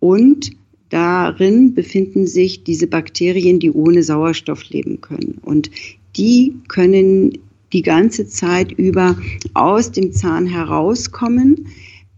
und 0.00 0.50
darin 0.88 1.74
befinden 1.74 2.26
sich 2.26 2.64
diese 2.64 2.86
Bakterien, 2.86 3.58
die 3.58 3.70
ohne 3.70 4.02
Sauerstoff 4.02 4.68
leben 4.70 5.00
können. 5.00 5.38
Und 5.42 5.70
die 6.16 6.54
können 6.68 7.38
die 7.72 7.82
ganze 7.82 8.26
Zeit 8.28 8.72
über 8.72 9.18
aus 9.54 9.90
dem 9.90 10.12
Zahn 10.12 10.46
herauskommen, 10.46 11.68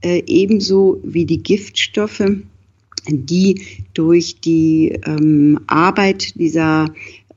äh, 0.03 0.23
ebenso 0.27 1.01
wie 1.03 1.25
die 1.25 1.42
Giftstoffe, 1.42 2.23
die 3.09 3.61
durch 3.95 4.40
die 4.40 4.99
ähm, 5.07 5.61
Arbeit 5.66 6.38
dieser 6.38 6.87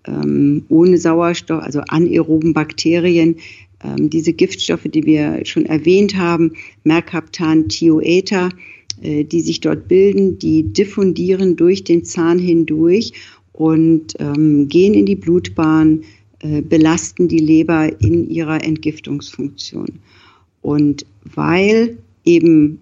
ähm, 0.07 0.65
ohne 0.69 0.97
Sauerstoff, 0.97 1.61
also 1.61 1.81
anaeroben 1.87 2.53
Bakterien, 2.53 3.35
ähm, 3.83 4.09
diese 4.09 4.33
Giftstoffe, 4.33 4.85
die 4.85 5.05
wir 5.05 5.45
schon 5.45 5.65
erwähnt 5.65 6.15
haben, 6.15 6.53
Mercaptan, 6.83 7.69
Thioether, 7.69 8.49
äh, 9.01 9.23
die 9.23 9.41
sich 9.41 9.61
dort 9.61 9.87
bilden, 9.87 10.39
die 10.39 10.63
diffundieren 10.63 11.55
durch 11.55 11.83
den 11.83 12.03
Zahn 12.03 12.39
hindurch 12.39 13.13
und 13.53 14.15
ähm, 14.19 14.67
gehen 14.67 14.93
in 14.93 15.05
die 15.05 15.15
Blutbahn, 15.15 16.01
äh, 16.39 16.61
belasten 16.61 17.27
die 17.27 17.39
Leber 17.39 18.01
in 18.01 18.29
ihrer 18.29 18.63
Entgiftungsfunktion. 18.63 19.99
Und 20.61 21.05
weil 21.23 21.97
eben 22.25 22.79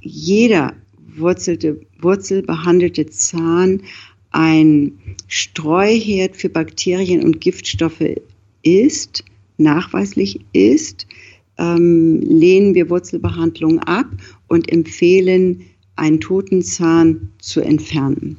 jeder 0.00 0.74
wurzelte, 1.16 1.80
wurzelbehandelte 2.00 3.06
Zahn 3.06 3.82
ein 4.30 4.92
Streuherd 5.28 6.36
für 6.36 6.48
Bakterien 6.48 7.22
und 7.22 7.40
Giftstoffe 7.40 8.20
ist, 8.62 9.24
nachweislich 9.58 10.40
ist, 10.52 11.06
ähm, 11.58 12.20
lehnen 12.20 12.74
wir 12.74 12.88
Wurzelbehandlung 12.88 13.78
ab 13.80 14.06
und 14.48 14.72
empfehlen, 14.72 15.62
einen 15.96 16.20
toten 16.20 16.62
Zahn 16.62 17.30
zu 17.38 17.60
entfernen. 17.60 18.38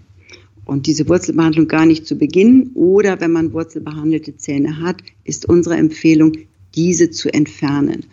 Und 0.65 0.87
diese 0.87 1.07
Wurzelbehandlung 1.07 1.67
gar 1.67 1.85
nicht 1.85 2.07
zu 2.07 2.17
beginnen 2.17 2.71
oder 2.73 3.19
wenn 3.21 3.31
man 3.31 3.53
wurzelbehandelte 3.53 4.37
Zähne 4.37 4.79
hat, 4.81 5.03
ist 5.23 5.47
unsere 5.47 5.75
Empfehlung, 5.75 6.33
diese 6.75 7.11
zu 7.11 7.31
entfernen. 7.31 8.05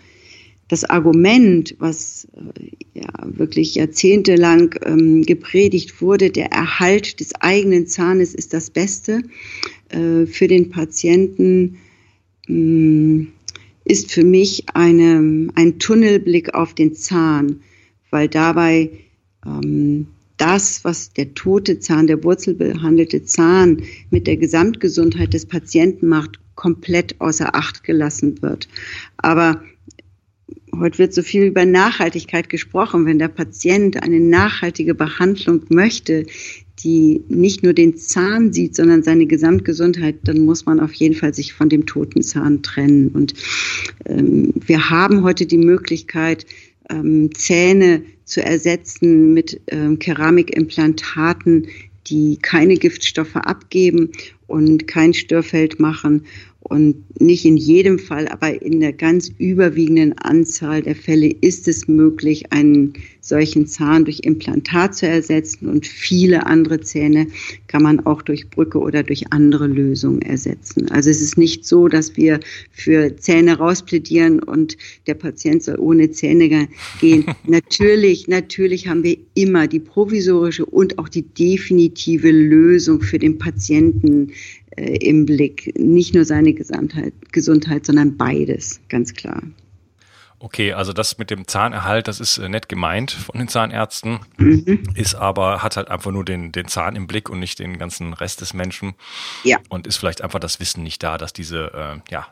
Das 0.71 0.85
Argument, 0.85 1.75
was 1.81 2.29
äh, 2.37 3.01
ja 3.01 3.09
wirklich 3.25 3.75
jahrzehntelang 3.75 4.77
ähm, 4.85 5.23
gepredigt 5.23 6.01
wurde, 6.01 6.31
der 6.31 6.53
Erhalt 6.53 7.19
des 7.19 7.35
eigenen 7.41 7.89
Zahnes 7.89 8.37
ist 8.37 8.55
das 8.55 8.71
Beste 8.71 9.23
äh, 9.89 10.27
für 10.27 10.47
den 10.47 10.71
Patienten, 10.71 11.79
mh, 12.47 13.27
ist 13.85 14.13
für 14.13 14.23
mich 14.23 14.67
eine, 14.73 15.49
ein 15.57 15.81
Tunnelblick 15.81 16.55
auf 16.55 16.73
den 16.73 16.95
Zahn, 16.95 17.63
weil 18.11 18.29
dabei 18.29 18.91
ähm, 19.45 20.07
das, 20.37 20.85
was 20.85 21.13
der 21.13 21.35
tote 21.35 21.81
Zahn, 21.81 22.07
der 22.07 22.23
wurzelbehandelte 22.23 23.25
Zahn 23.25 23.83
mit 24.11 24.29
der 24.29 24.37
Gesamtgesundheit 24.37 25.35
des 25.35 25.47
Patienten 25.47 26.07
macht, 26.07 26.39
komplett 26.55 27.21
außer 27.21 27.57
Acht 27.57 27.83
gelassen 27.83 28.41
wird. 28.41 28.69
Aber 29.17 29.65
heute 30.79 30.99
wird 30.99 31.15
so 31.15 31.23
viel 31.23 31.45
über 31.45 31.65
Nachhaltigkeit 31.65 32.49
gesprochen. 32.49 33.07
Wenn 33.07 33.19
der 33.19 33.29
Patient 33.29 34.03
eine 34.03 34.21
nachhaltige 34.21 34.95
Behandlung 34.95 35.63
möchte, 35.69 36.27
die 36.83 37.23
nicht 37.29 37.63
nur 37.63 37.73
den 37.73 37.97
Zahn 37.97 38.53
sieht, 38.53 38.75
sondern 38.75 39.03
seine 39.03 39.27
Gesamtgesundheit, 39.27 40.17
dann 40.25 40.45
muss 40.45 40.67
man 40.67 40.81
auf 40.81 40.93
jeden 40.95 41.15
Fall 41.15 41.35
sich 41.35 41.53
von 41.53 41.69
dem 41.69 41.87
toten 41.87 42.23
Zahn 42.23 42.63
trennen. 42.63 43.09
Und 43.09 43.35
ähm, 44.07 44.53
wir 44.55 44.91
haben 44.91 45.23
heute 45.23 45.47
die 45.47 45.59
Möglichkeit, 45.59 46.47
ähm, 46.89 47.35
Zähne 47.35 48.03
zu 48.25 48.43
ersetzen 48.43 49.35
mit 49.35 49.61
ähm, 49.69 49.99
Keramikimplantaten, 49.99 51.67
die 52.07 52.39
keine 52.41 52.77
Giftstoffe 52.77 53.37
abgeben 53.37 54.11
und 54.47 54.87
kein 54.87 55.15
Störfeld 55.15 55.79
machen 55.79 56.25
und 56.61 57.20
nicht 57.20 57.44
in 57.46 57.57
jedem 57.57 57.99
Fall, 57.99 58.29
aber 58.29 58.61
in 58.62 58.81
der 58.81 58.92
ganz 58.92 59.33
überwiegenden 59.38 60.16
Anzahl 60.18 60.83
der 60.83 60.94
Fälle 60.94 61.35
ist 61.40 61.66
es 61.68 61.88
möglich, 61.88 62.53
einen 62.53 62.92
solchen 63.20 63.66
Zahn 63.66 64.05
durch 64.05 64.20
Implantat 64.25 64.94
zu 64.94 65.07
ersetzen. 65.07 65.68
Und 65.68 65.87
viele 65.87 66.46
andere 66.46 66.81
Zähne 66.81 67.29
kann 67.66 67.83
man 67.83 68.01
auch 68.01 68.23
durch 68.23 68.51
Brücke 68.51 68.79
oder 68.79 69.03
durch 69.03 69.33
andere 69.33 69.66
Lösungen 69.66 70.20
ersetzen. 70.23 70.90
Also 70.90 71.11
es 71.11 71.23
ist 71.23 71.38
nicht 71.38 71.64
so, 71.64 71.88
dass 71.88 72.16
wir 72.16 72.40
für 72.73 73.16
Zähne 73.16 73.57
rausplädieren 73.57 74.42
und 74.42 74.77
der 75.07 75.14
Patient 75.14 75.62
soll 75.62 75.79
ohne 75.79 76.11
Zähne 76.11 76.68
gehen. 77.01 77.25
natürlich, 77.46 78.29
natürlich 78.29 78.87
haben 78.87 79.03
wir 79.03 79.16
immer 79.35 79.66
die 79.66 79.81
provisorische 79.81 80.66
und 80.66 80.99
auch 80.99 81.09
die 81.09 81.23
definitive 81.23 82.31
Lösung 82.31 83.01
für 83.01 83.18
den 83.18 83.38
Patienten 83.38 84.33
im 84.81 85.27
Blick. 85.27 85.73
Nicht 85.79 86.14
nur 86.14 86.25
seine 86.25 86.53
Gesamtheit, 86.53 87.12
Gesundheit, 87.33 87.87
sondern 87.87 88.16
beides, 88.16 88.81
ganz 88.88 89.14
klar. 89.14 89.43
Okay, 90.43 90.73
also 90.73 90.95
das 90.95 91.19
mit 91.19 91.31
dem 91.31 91.47
Zahnerhalt, 91.47 92.09
das 92.09 92.19
ist 92.19 92.38
äh, 92.38 92.49
nett 92.49 92.71
gemeint 92.71 93.11
von 93.11 93.38
den 93.38 93.49
Zahnärzten, 93.49 94.21
mhm. 94.38 94.85
ist 94.95 95.14
aber, 95.14 95.62
hat 95.62 95.77
halt 95.77 95.90
einfach 95.90 96.11
nur 96.12 96.25
den, 96.25 96.51
den 96.51 96.66
Zahn 96.66 96.97
im 96.97 97.07
Blick 97.07 97.29
und 97.29 97.40
nicht 97.40 97.59
den 97.59 97.77
ganzen 97.77 98.14
Rest 98.14 98.40
des 98.40 98.55
Menschen. 98.55 98.95
Ja. 99.45 99.59
Und 99.69 99.87
ist 99.87 99.99
vielleicht 99.99 100.23
einfach 100.23 100.38
das 100.38 100.59
Wissen 100.59 100.83
nicht 100.83 101.03
da, 101.03 101.19
dass 101.19 101.35
diese, 101.35 101.75
äh, 101.75 102.11
ja, 102.11 102.27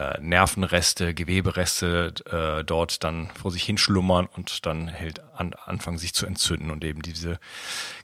äh, 0.00 0.18
Nervenreste, 0.22 1.12
Gewebereste 1.12 2.14
äh, 2.30 2.64
dort 2.64 3.04
dann 3.04 3.28
vor 3.34 3.50
sich 3.50 3.64
hinschlummern 3.64 4.26
und 4.34 4.64
dann 4.64 4.88
hält 4.88 5.20
an, 5.34 5.52
anfangen 5.66 5.98
sich 5.98 6.14
zu 6.14 6.24
entzünden 6.24 6.70
und 6.70 6.84
eben 6.84 7.02
diese 7.02 7.38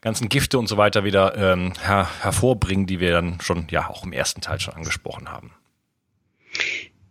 ganzen 0.02 0.28
Gifte 0.28 0.58
und 0.58 0.66
so 0.66 0.76
weiter 0.76 1.04
wieder 1.04 1.36
ähm, 1.36 1.72
her, 1.80 2.08
hervorbringen, 2.20 2.86
die 2.86 3.00
wir 3.00 3.12
dann 3.12 3.40
schon 3.40 3.66
ja 3.70 3.88
auch 3.88 4.04
im 4.04 4.12
ersten 4.12 4.42
Teil 4.42 4.60
schon 4.60 4.74
angesprochen 4.74 5.30
haben. 5.30 5.52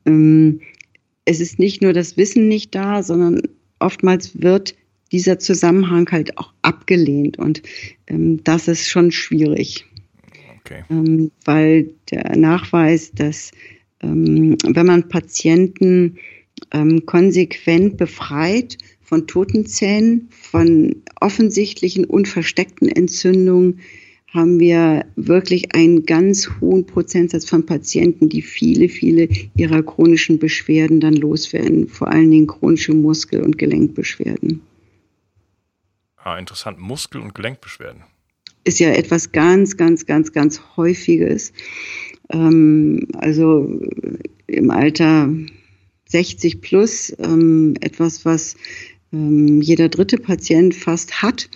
Ähm, 0.05 0.61
es 1.25 1.39
ist 1.39 1.57
nicht 1.57 1.81
nur 1.81 1.93
das 1.93 2.15
Wissen 2.17 2.47
nicht 2.47 2.75
da, 2.75 3.01
sondern 3.01 3.41
oftmals 3.79 4.39
wird 4.39 4.75
dieser 5.11 5.39
Zusammenhang 5.39 6.11
halt 6.11 6.37
auch 6.37 6.53
abgelehnt 6.61 7.39
und 7.39 7.63
ähm, 8.05 8.43
das 8.43 8.67
ist 8.67 8.87
schon 8.87 9.11
schwierig. 9.11 9.85
Okay. 10.59 10.83
Ähm, 10.89 11.31
weil 11.43 11.89
der 12.11 12.35
Nachweis, 12.35 13.11
dass 13.11 13.51
ähm, 14.01 14.57
wenn 14.65 14.85
man 14.85 15.09
Patienten 15.09 16.17
ähm, 16.71 17.05
konsequent 17.05 17.97
befreit 17.97 18.77
von 19.01 19.27
Totenzähnen, 19.27 20.29
von 20.31 21.03
offensichtlichen 21.19 22.05
und 22.05 22.27
versteckten 22.27 22.89
Entzündungen, 22.89 23.79
haben 24.35 24.59
wir 24.59 25.05
wirklich 25.15 25.73
einen 25.73 26.05
ganz 26.05 26.49
hohen 26.59 26.85
Prozentsatz 26.85 27.49
von 27.49 27.65
Patienten, 27.65 28.27
die 28.27 28.41
viele, 28.41 28.89
viele 28.89 29.29
ihrer 29.55 29.81
chronischen 29.81 30.39
Beschwerden 30.39 30.99
dann 30.99 31.13
loswerden, 31.13 31.87
vor 31.87 32.09
allen 32.09 32.31
Dingen 32.31 32.47
chronische 32.47 32.93
Muskel- 32.93 33.43
und 33.43 33.57
Gelenkbeschwerden. 33.57 34.61
Ah, 36.17 36.37
interessant. 36.37 36.79
Muskel- 36.79 37.21
und 37.21 37.33
Gelenkbeschwerden. 37.33 38.03
Ist 38.65 38.79
ja 38.79 38.89
etwas 38.89 39.31
ganz, 39.31 39.77
ganz, 39.77 40.07
ganz, 40.07 40.33
ganz 40.33 40.59
Häufiges. 40.75 41.53
Ähm, 42.29 43.07
also 43.13 43.79
im 44.47 44.71
Alter 44.71 45.29
60 46.07 46.61
plus, 46.61 47.15
ähm, 47.19 47.75
etwas, 47.81 48.25
was 48.25 48.55
ähm, 49.11 49.61
jeder 49.61 49.89
dritte 49.89 50.17
Patient 50.17 50.75
fast 50.75 51.21
hat 51.21 51.49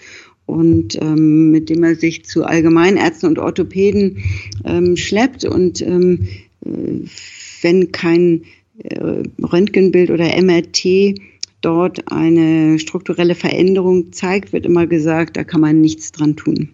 und 0.45 0.99
ähm, 1.01 1.51
mit 1.51 1.69
dem 1.69 1.83
er 1.83 1.95
sich 1.95 2.25
zu 2.25 2.43
Allgemeinärzten 2.43 3.29
und 3.29 3.39
Orthopäden 3.39 4.23
ähm, 4.65 4.97
schleppt. 4.97 5.45
Und 5.45 5.81
ähm, 5.81 6.27
äh, 6.65 7.07
wenn 7.61 7.91
kein 7.91 8.43
äh, 8.79 9.23
Röntgenbild 9.43 10.09
oder 10.09 10.25
MRT 10.41 11.19
dort 11.61 12.11
eine 12.11 12.79
strukturelle 12.79 13.35
Veränderung 13.35 14.11
zeigt, 14.11 14.51
wird 14.51 14.65
immer 14.65 14.87
gesagt, 14.87 15.37
da 15.37 15.43
kann 15.43 15.61
man 15.61 15.81
nichts 15.81 16.11
dran 16.11 16.35
tun. 16.35 16.69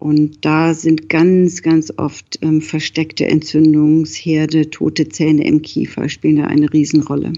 Und 0.00 0.46
da 0.46 0.72
sind 0.72 1.10
ganz, 1.10 1.60
ganz 1.60 1.92
oft 1.98 2.38
ähm, 2.40 2.62
versteckte 2.62 3.26
Entzündungsherde, 3.26 4.70
tote 4.70 5.10
Zähne 5.10 5.46
im 5.46 5.60
Kiefer 5.60 6.08
spielen 6.08 6.36
da 6.36 6.46
eine 6.46 6.72
Riesenrolle. 6.72 7.34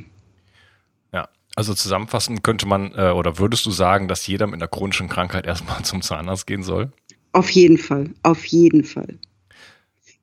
Ja, 1.12 1.29
also 1.57 1.75
zusammenfassend 1.75 2.44
könnte 2.44 2.66
man 2.66 2.92
äh, 2.94 3.11
oder 3.11 3.40
würdest 3.40 3.66
du 3.66 3.72
sagen, 3.72 4.07
dass 4.07 4.29
jeder 4.29 4.46
mit 4.46 4.55
einer 4.55 4.68
chronischen 4.68 5.09
Krankheit 5.09 5.44
erstmal 5.44 5.83
zum 5.83 6.03
Zahnarzt 6.03 6.46
gehen 6.46 6.62
soll? 6.62 6.92
Auf 7.33 7.51
jeden 7.51 7.79
Fall, 7.79 8.11
auf 8.22 8.44
jeden 8.44 8.85
Fall. 8.85 9.18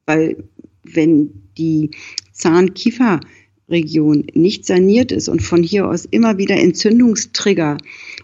Weil 0.06 0.42
wenn 0.84 1.44
die 1.58 1.92
Zahn-Kiefer-Region 2.32 4.28
nicht 4.34 4.66
saniert 4.66 5.12
ist 5.12 5.28
und 5.28 5.42
von 5.42 5.62
hier 5.62 5.90
aus 5.90 6.06
immer 6.06 6.38
wieder 6.38 6.56
Entzündungstrigger 6.56 7.76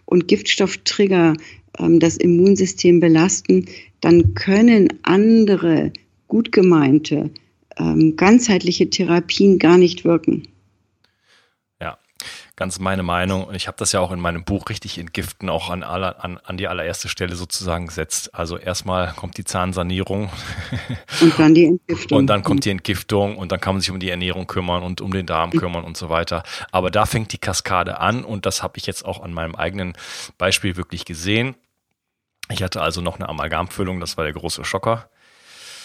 und 0.05 0.29
Giftstofftrigger 0.29 1.33
das 1.77 2.17
Immunsystem 2.17 2.99
belasten, 2.99 3.65
dann 4.01 4.33
können 4.33 4.87
andere 5.03 5.91
gut 6.27 6.51
gemeinte 6.51 7.31
ähm, 7.77 8.15
ganzheitliche 8.15 8.89
Therapien 8.89 9.59
gar 9.59 9.77
nicht 9.77 10.05
wirken. 10.05 10.47
Ja, 11.81 11.97
ganz 12.55 12.79
meine 12.79 13.03
Meinung. 13.03 13.45
Und 13.45 13.55
ich 13.55 13.67
habe 13.67 13.77
das 13.77 13.91
ja 13.91 13.99
auch 13.99 14.11
in 14.11 14.19
meinem 14.19 14.43
Buch 14.43 14.69
richtig 14.69 14.97
entgiften 14.97 15.49
auch 15.49 15.69
an, 15.69 15.83
aller, 15.83 16.23
an, 16.23 16.39
an 16.43 16.57
die 16.57 16.67
allererste 16.67 17.09
Stelle 17.09 17.35
sozusagen 17.35 17.87
gesetzt. 17.87 18.33
Also 18.33 18.57
erstmal 18.57 19.13
kommt 19.13 19.37
die 19.37 19.43
Zahnsanierung. 19.43 20.29
Und 21.21 21.37
dann 21.37 21.53
die 21.53 21.65
Entgiftung. 21.65 22.17
Und 22.17 22.27
dann 22.27 22.43
kommt 22.43 22.65
die 22.65 22.69
Entgiftung 22.69 23.37
und 23.37 23.51
dann 23.51 23.59
kann 23.59 23.75
man 23.75 23.81
sich 23.81 23.91
um 23.91 23.99
die 23.99 24.09
Ernährung 24.09 24.47
kümmern 24.47 24.83
und 24.83 25.01
um 25.01 25.11
den 25.11 25.25
Darm 25.25 25.51
kümmern 25.51 25.83
und 25.83 25.95
so 25.95 26.09
weiter. 26.09 26.43
Aber 26.71 26.91
da 26.91 27.05
fängt 27.05 27.31
die 27.31 27.37
Kaskade 27.37 27.99
an 27.99 28.23
und 28.23 28.45
das 28.45 28.63
habe 28.63 28.77
ich 28.77 28.85
jetzt 28.85 29.05
auch 29.05 29.21
an 29.21 29.33
meinem 29.33 29.55
eigenen 29.55 29.93
Beispiel 30.37 30.75
wirklich 30.75 31.05
gesehen. 31.05 31.55
Ich 32.49 32.61
hatte 32.61 32.81
also 32.81 33.01
noch 33.01 33.15
eine 33.15 33.29
Amalgamfüllung, 33.29 33.99
das 33.99 34.17
war 34.17 34.23
der 34.23 34.33
große 34.33 34.65
Schocker. 34.65 35.09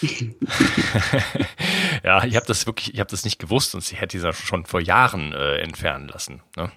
ja, 2.03 2.23
ich 2.23 2.35
habe 2.35 2.45
das 2.45 2.65
wirklich, 2.65 2.93
ich 2.93 2.99
habe 2.99 3.09
das 3.09 3.23
nicht 3.23 3.39
gewusst, 3.39 3.71
sonst 3.71 3.91
hätte 3.93 4.17
ich 4.17 4.23
das 4.23 4.37
schon 4.37 4.65
vor 4.65 4.81
Jahren 4.81 5.33
äh, 5.33 5.57
entfernen 5.57 6.07
lassen. 6.07 6.41
Ne? 6.55 6.71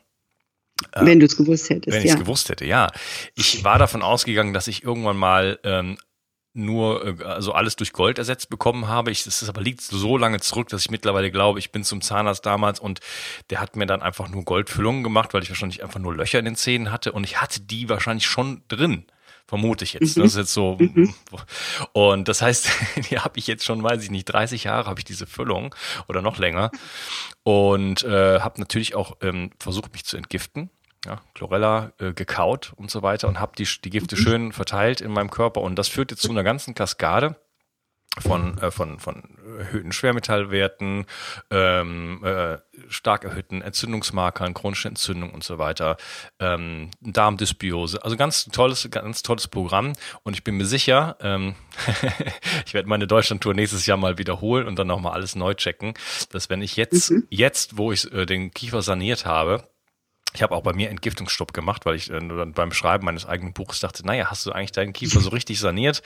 Äh, 0.93 1.07
wenn 1.07 1.21
du 1.21 1.27
es 1.27 1.37
gewusst 1.37 1.71
hättest. 1.71 1.95
Wenn 1.95 2.03
ich 2.03 2.11
es 2.11 2.15
ja. 2.15 2.19
gewusst 2.19 2.49
hätte, 2.49 2.67
ja. 2.67 2.91
Ich 3.35 3.65
war 3.65 3.79
davon 3.79 4.03
ausgegangen, 4.03 4.53
dass 4.53 4.69
ich 4.69 4.85
irgendwann 4.85 5.17
mal 5.17 5.59
ähm, 5.65 5.99
nur 6.53 7.21
äh, 7.21 7.25
also 7.25 7.53
alles 7.53 7.77
durch 7.77 7.93
Gold 7.93 8.19
ersetzt 8.19 8.51
bekommen 8.51 8.89
habe. 8.89 9.11
Ich, 9.11 9.25
das 9.25 9.43
ist 9.43 9.49
aber 9.49 9.61
liegt 9.61 9.81
so 9.81 10.17
lange 10.17 10.41
zurück, 10.41 10.69
dass 10.69 10.83
ich 10.83 10.91
mittlerweile 10.91 11.31
glaube, 11.31 11.59
ich 11.59 11.73
bin 11.73 11.85
zum 11.85 12.01
Zahnarzt 12.01 12.45
damals 12.45 12.81
und 12.81 13.01
der 13.51 13.61
hat 13.61 13.77
mir 13.77 13.87
dann 13.87 14.03
einfach 14.03 14.29
nur 14.29 14.45
Goldfüllungen 14.45 15.03
gemacht, 15.03 15.35
weil 15.35 15.43
ich 15.43 15.51
wahrscheinlich 15.51 15.83
einfach 15.83 16.01
nur 16.01 16.15
Löcher 16.15 16.39
in 16.39 16.45
den 16.45 16.57
Zähnen 16.57 16.91
hatte 16.91 17.13
und 17.13 17.25
ich 17.25 17.41
hatte 17.41 17.61
die 17.61 17.89
wahrscheinlich 17.89 18.27
schon 18.27 18.63
drin 18.69 19.07
Vermute 19.47 19.85
ich 19.85 19.93
jetzt. 19.93 20.17
Mhm. 20.17 20.23
Das 20.23 20.33
ist 20.33 20.39
jetzt 20.39 20.55
so. 20.55 20.77
Mhm. 20.79 21.15
Und 21.93 22.29
das 22.29 22.41
heißt, 22.41 22.69
die 23.11 23.19
habe 23.19 23.39
ich 23.39 23.47
jetzt 23.47 23.65
schon, 23.65 23.83
weiß 23.83 24.03
ich 24.03 24.11
nicht, 24.11 24.25
30 24.25 24.65
Jahre 24.65 24.89
habe 24.89 25.01
ich 25.01 25.05
diese 25.05 25.27
Füllung 25.27 25.75
oder 26.09 26.23
noch 26.23 26.39
länger. 26.39 26.71
Und 27.43 28.03
äh, 28.05 28.41
habe 28.41 28.59
natürlich 28.59 28.95
auch 28.95 29.17
ähm, 29.21 29.51
versucht, 29.59 29.93
mich 29.93 30.05
zu 30.05 30.17
entgiften. 30.17 30.71
Ja, 31.05 31.21
Chlorella 31.35 31.93
äh, 31.99 32.15
gekaut 32.15 32.73
und 32.77 32.91
so 32.91 33.03
weiter 33.03 33.29
und 33.29 33.39
habe 33.39 33.53
die, 33.59 33.69
die 33.85 33.91
Gifte 33.91 34.17
mhm. 34.17 34.21
schön 34.21 34.53
verteilt 34.53 35.03
in 35.03 35.13
meinem 35.13 35.31
Körper. 35.31 35.61
Und 35.61 35.77
das 35.77 35.89
führt 35.89 36.11
jetzt 36.11 36.23
zu 36.23 36.31
einer 36.31 36.45
ganzen 36.45 36.75
Kaskade 36.75 37.37
von, 38.21 38.59
äh, 38.59 38.71
von, 38.71 38.99
von 38.99 39.23
erhöhten 39.59 39.93
Schwermetallwerten, 39.93 41.07
ähm, 41.51 42.25
äh, 42.25 42.59
stark 42.89 43.25
erhöhten 43.25 43.61
Entzündungsmarkern, 43.61 44.55
chronische 44.55 44.89
Entzündung 44.89 45.33
und 45.33 45.43
so 45.43 45.59
weiter, 45.59 45.97
ähm, 46.39 46.91
Darmdysbiose. 47.01 48.05
Also 48.05 48.17
ganz 48.17 48.45
tolles, 48.47 48.89
ganz 48.91 49.23
tolles 49.23 49.49
Programm. 49.49 49.95
Und 50.23 50.35
ich 50.35 50.45
bin 50.45 50.57
mir 50.57 50.67
sicher, 50.67 51.17
ähm, 51.21 51.55
ich 52.67 52.75
werde 52.75 52.89
meine 52.89 53.07
Deutschlandtour 53.07 53.55
nächstes 53.55 53.87
Jahr 53.87 53.97
mal 53.97 54.19
wiederholen 54.19 54.69
und 54.69 54.79
dann 54.79 54.87
nochmal 54.87 55.13
alles 55.13 55.35
neu 55.35 55.55
checken, 55.55 55.95
dass 56.31 56.51
wenn 56.51 56.63
ich 56.63 56.77
jetzt, 56.77 57.11
mhm. 57.11 57.27
jetzt, 57.31 57.79
wo 57.79 57.91
ich 57.91 58.13
äh, 58.13 58.27
den 58.27 58.53
Kiefer 58.53 58.83
saniert 58.83 59.27
habe, 59.27 59.65
ich 60.35 60.43
habe 60.43 60.55
auch 60.55 60.63
bei 60.63 60.73
mir 60.73 60.91
Entgiftungsstopp 60.91 61.53
gemacht, 61.53 61.87
weil 61.87 61.95
ich 61.95 62.11
äh, 62.11 62.19
beim 62.19 62.73
Schreiben 62.73 63.05
meines 63.05 63.25
eigenen 63.25 63.53
Buches 63.53 63.81
dachte, 63.81 64.05
naja, 64.05 64.31
hast 64.31 64.45
du 64.45 64.53
eigentlich 64.53 64.73
deinen 64.73 64.93
Kiefer 64.93 65.21
so 65.21 65.31
richtig 65.31 65.61
saniert? 65.61 66.03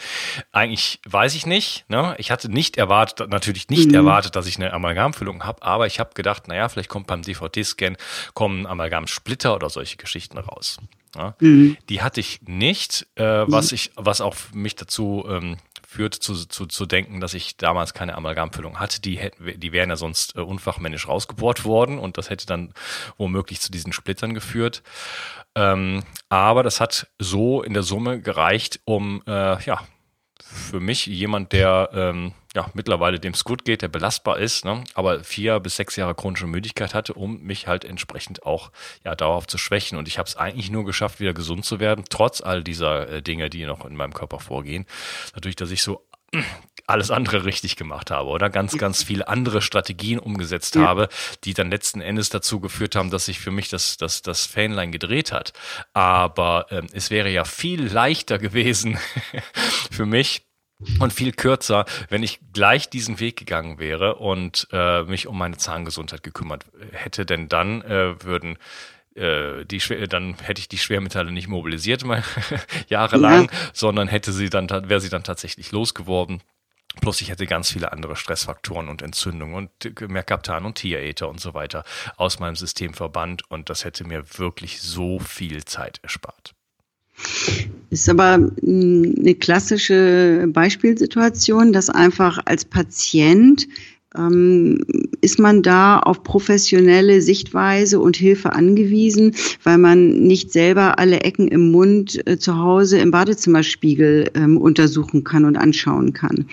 Eigentlich 0.52 1.00
weiß 1.06 1.34
ich 1.34 1.46
nicht. 1.46 1.86
Ne? 1.88 2.14
Ich 2.18 2.30
hatte 2.30 2.50
nicht 2.50 2.76
erwartet, 2.76 3.30
natürlich 3.30 3.68
nicht 3.68 3.88
mhm. 3.88 3.94
erwartet, 3.94 4.36
dass 4.36 4.46
ich 4.46 4.56
eine 4.56 4.72
Amalgamfüllung 4.72 5.44
habe, 5.44 5.62
aber 5.62 5.86
ich 5.86 5.98
habe 5.98 6.10
gedacht, 6.14 6.46
naja, 6.46 6.68
vielleicht 6.68 6.90
kommt 6.90 7.06
beim 7.06 7.22
DVD-Scan 7.22 7.96
kommen 8.34 8.66
Amalgamsplitter 8.66 9.54
oder 9.54 9.70
solche 9.70 9.96
Geschichten 9.96 10.36
raus. 10.36 10.78
Ja? 11.16 11.34
Mhm. 11.40 11.78
Die 11.88 12.02
hatte 12.02 12.20
ich 12.20 12.40
nicht, 12.42 13.06
äh, 13.14 13.24
was 13.24 13.70
mhm. 13.70 13.74
ich, 13.76 13.90
was 13.96 14.20
auch 14.20 14.36
mich 14.52 14.76
dazu 14.76 15.24
ähm, 15.28 15.56
führt 15.90 16.14
zu, 16.14 16.34
zu, 16.34 16.66
zu 16.66 16.84
denken, 16.84 17.18
dass 17.18 17.32
ich 17.32 17.56
damals 17.56 17.94
keine 17.94 18.14
Amalgamfüllung 18.14 18.78
hatte. 18.78 19.00
Die, 19.00 19.16
hätten, 19.16 19.58
die 19.58 19.72
wären 19.72 19.88
ja 19.88 19.96
sonst 19.96 20.36
äh, 20.36 20.40
unfachmännisch 20.40 21.08
rausgebohrt 21.08 21.64
worden 21.64 21.98
und 21.98 22.18
das 22.18 22.28
hätte 22.28 22.44
dann 22.44 22.74
womöglich 23.16 23.62
zu 23.62 23.72
diesen 23.72 23.94
Splittern 23.94 24.34
geführt. 24.34 24.82
Ähm, 25.54 26.04
aber 26.28 26.62
das 26.62 26.82
hat 26.82 27.08
so 27.18 27.62
in 27.62 27.72
der 27.72 27.84
Summe 27.84 28.20
gereicht, 28.20 28.80
um 28.84 29.22
äh, 29.26 29.62
ja 29.62 29.80
für 30.38 30.78
mich 30.78 31.06
jemand, 31.06 31.54
der 31.54 31.88
ähm, 31.94 32.34
ja 32.58 32.70
mittlerweile 32.74 33.20
dem 33.20 33.32
es 33.34 33.44
gut 33.44 33.64
geht, 33.64 33.82
der 33.82 33.88
belastbar 33.88 34.38
ist, 34.38 34.64
ne, 34.64 34.82
aber 34.94 35.22
vier 35.22 35.60
bis 35.60 35.76
sechs 35.76 35.96
Jahre 35.96 36.14
chronische 36.14 36.46
Müdigkeit 36.46 36.92
hatte, 36.92 37.14
um 37.14 37.40
mich 37.42 37.68
halt 37.68 37.84
entsprechend 37.84 38.42
auch 38.44 38.72
ja 39.04 39.14
dauerhaft 39.14 39.50
zu 39.50 39.58
schwächen. 39.58 39.96
Und 39.96 40.08
ich 40.08 40.18
habe 40.18 40.28
es 40.28 40.36
eigentlich 40.36 40.70
nur 40.70 40.84
geschafft, 40.84 41.20
wieder 41.20 41.34
gesund 41.34 41.64
zu 41.64 41.78
werden, 41.78 42.04
trotz 42.10 42.40
all 42.40 42.64
dieser 42.64 43.08
äh, 43.08 43.22
Dinge, 43.22 43.48
die 43.48 43.64
noch 43.64 43.84
in 43.84 43.96
meinem 43.96 44.12
Körper 44.12 44.40
vorgehen. 44.40 44.86
Natürlich, 45.34 45.56
dass 45.56 45.70
ich 45.70 45.82
so 45.82 46.04
alles 46.86 47.10
andere 47.10 47.44
richtig 47.44 47.76
gemacht 47.76 48.10
habe 48.10 48.30
oder 48.30 48.50
ganz, 48.50 48.76
ganz 48.76 49.02
viele 49.02 49.28
andere 49.28 49.60
Strategien 49.62 50.18
umgesetzt 50.18 50.74
ja. 50.74 50.82
habe, 50.82 51.08
die 51.44 51.54
dann 51.54 51.70
letzten 51.70 52.00
Endes 52.00 52.30
dazu 52.30 52.60
geführt 52.60 52.96
haben, 52.96 53.10
dass 53.10 53.26
sich 53.26 53.38
für 53.38 53.50
mich 53.50 53.68
das, 53.68 53.98
das, 53.98 54.22
das 54.22 54.46
Fähnlein 54.46 54.90
gedreht 54.90 55.30
hat. 55.30 55.52
Aber 55.92 56.66
ähm, 56.70 56.88
es 56.92 57.10
wäre 57.10 57.30
ja 57.30 57.44
viel 57.44 57.86
leichter 57.86 58.38
gewesen 58.38 58.98
für 59.90 60.06
mich, 60.06 60.47
und 61.00 61.12
viel 61.12 61.32
kürzer, 61.32 61.84
wenn 62.08 62.22
ich 62.22 62.40
gleich 62.52 62.88
diesen 62.88 63.20
Weg 63.20 63.36
gegangen 63.36 63.78
wäre 63.78 64.16
und 64.16 64.68
äh, 64.72 65.02
mich 65.02 65.26
um 65.26 65.36
meine 65.36 65.56
Zahngesundheit 65.56 66.22
gekümmert 66.22 66.66
hätte, 66.92 67.26
denn 67.26 67.48
dann 67.48 67.82
äh, 67.82 68.22
würden 68.22 68.58
äh, 69.14 69.64
die 69.64 69.80
dann 70.08 70.36
hätte 70.40 70.60
ich 70.60 70.68
die 70.68 70.78
Schwermetalle 70.78 71.32
nicht 71.32 71.48
mobilisiert 71.48 72.04
jahrelang, 72.88 73.44
ja. 73.44 73.58
sondern 73.72 74.08
hätte 74.08 74.32
sie 74.32 74.50
dann 74.50 74.68
wäre 74.68 75.00
sie 75.00 75.10
dann 75.10 75.24
tatsächlich 75.24 75.72
losgeworden 75.72 76.42
Plus 77.00 77.20
ich 77.20 77.30
hätte 77.30 77.46
ganz 77.46 77.70
viele 77.70 77.92
andere 77.92 78.16
Stressfaktoren 78.16 78.88
und 78.88 79.02
Entzündungen 79.02 79.54
und 79.54 80.10
Merkaptan 80.10 80.64
und 80.64 80.76
Tieräther 80.76 81.28
und 81.28 81.40
so 81.40 81.54
weiter 81.54 81.84
aus 82.16 82.38
meinem 82.38 82.56
System 82.56 82.94
verbannt 82.94 83.48
und 83.50 83.70
das 83.70 83.84
hätte 83.84 84.04
mir 84.04 84.38
wirklich 84.38 84.80
so 84.80 85.18
viel 85.18 85.64
Zeit 85.64 86.00
erspart. 86.02 86.54
Ist 87.90 88.08
aber 88.08 88.50
hm, 88.60 89.14
eine 89.18 89.34
klassische 89.34 90.46
Beispielsituation, 90.48 91.72
dass 91.72 91.90
einfach 91.90 92.38
als 92.44 92.64
Patient 92.64 93.66
ähm, 94.16 94.84
ist 95.20 95.38
man 95.38 95.62
da 95.62 95.98
auf 95.98 96.22
professionelle 96.22 97.20
Sichtweise 97.20 98.00
und 98.00 98.16
Hilfe 98.16 98.52
angewiesen, 98.52 99.34
weil 99.64 99.78
man 99.78 100.20
nicht 100.20 100.52
selber 100.52 100.98
alle 100.98 101.20
Ecken 101.20 101.48
im 101.48 101.70
Mund 101.70 102.26
äh, 102.26 102.38
zu 102.38 102.56
Hause 102.56 102.98
im 102.98 103.10
Badezimmerspiegel 103.10 104.30
ähm, 104.34 104.56
untersuchen 104.56 105.24
kann 105.24 105.44
und 105.44 105.56
anschauen 105.56 106.12
kann. 106.12 106.46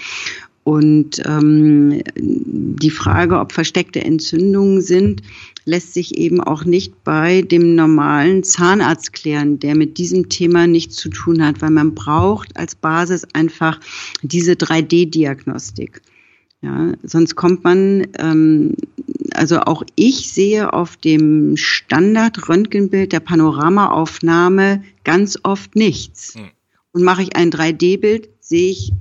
Und 0.63 1.21
ähm, 1.26 2.02
die 2.15 2.89
Frage, 2.89 3.39
ob 3.39 3.52
versteckte 3.52 4.04
Entzündungen 4.04 4.82
sind, 4.82 5.21
lässt 5.65 5.93
sich 5.93 6.17
eben 6.17 6.41
auch 6.41 6.63
nicht 6.63 7.04
bei 7.04 7.41
dem 7.41 7.75
normalen 7.75 8.43
Zahnarzt 8.43 9.13
klären, 9.13 9.60
der 9.60 9.75
mit 9.75 9.97
diesem 9.97 10.30
Thema 10.30 10.67
nichts 10.67 10.95
zu 10.95 11.10
tun 11.10 11.43
hat, 11.43 11.62
weil 11.62 11.71
man 11.71 11.95
braucht 11.95 12.56
als 12.56 12.75
Basis 12.75 13.28
einfach 13.34 13.80
diese 14.21 14.54
3D-Diagnostik. 14.54 16.01
Ja, 16.62 16.93
sonst 17.04 17.36
kommt 17.36 17.63
man, 17.63 18.08
ähm, 18.17 18.75
also 19.34 19.60
auch 19.60 19.84
ich 19.95 20.32
sehe 20.32 20.71
auf 20.73 20.97
dem 20.97 21.58
Standard-Röntgenbild 21.58 23.12
der 23.12 23.19
Panoramaaufnahme 23.19 24.84
ganz 25.04 25.38
oft 25.43 25.75
nichts. 25.75 26.36
Hm. 26.36 26.49
Und 26.93 27.04
mache 27.04 27.23
ich 27.23 27.36
ein 27.36 27.51
3D-Bild, 27.51 28.30
sehe 28.39 28.71
ich 28.71 28.93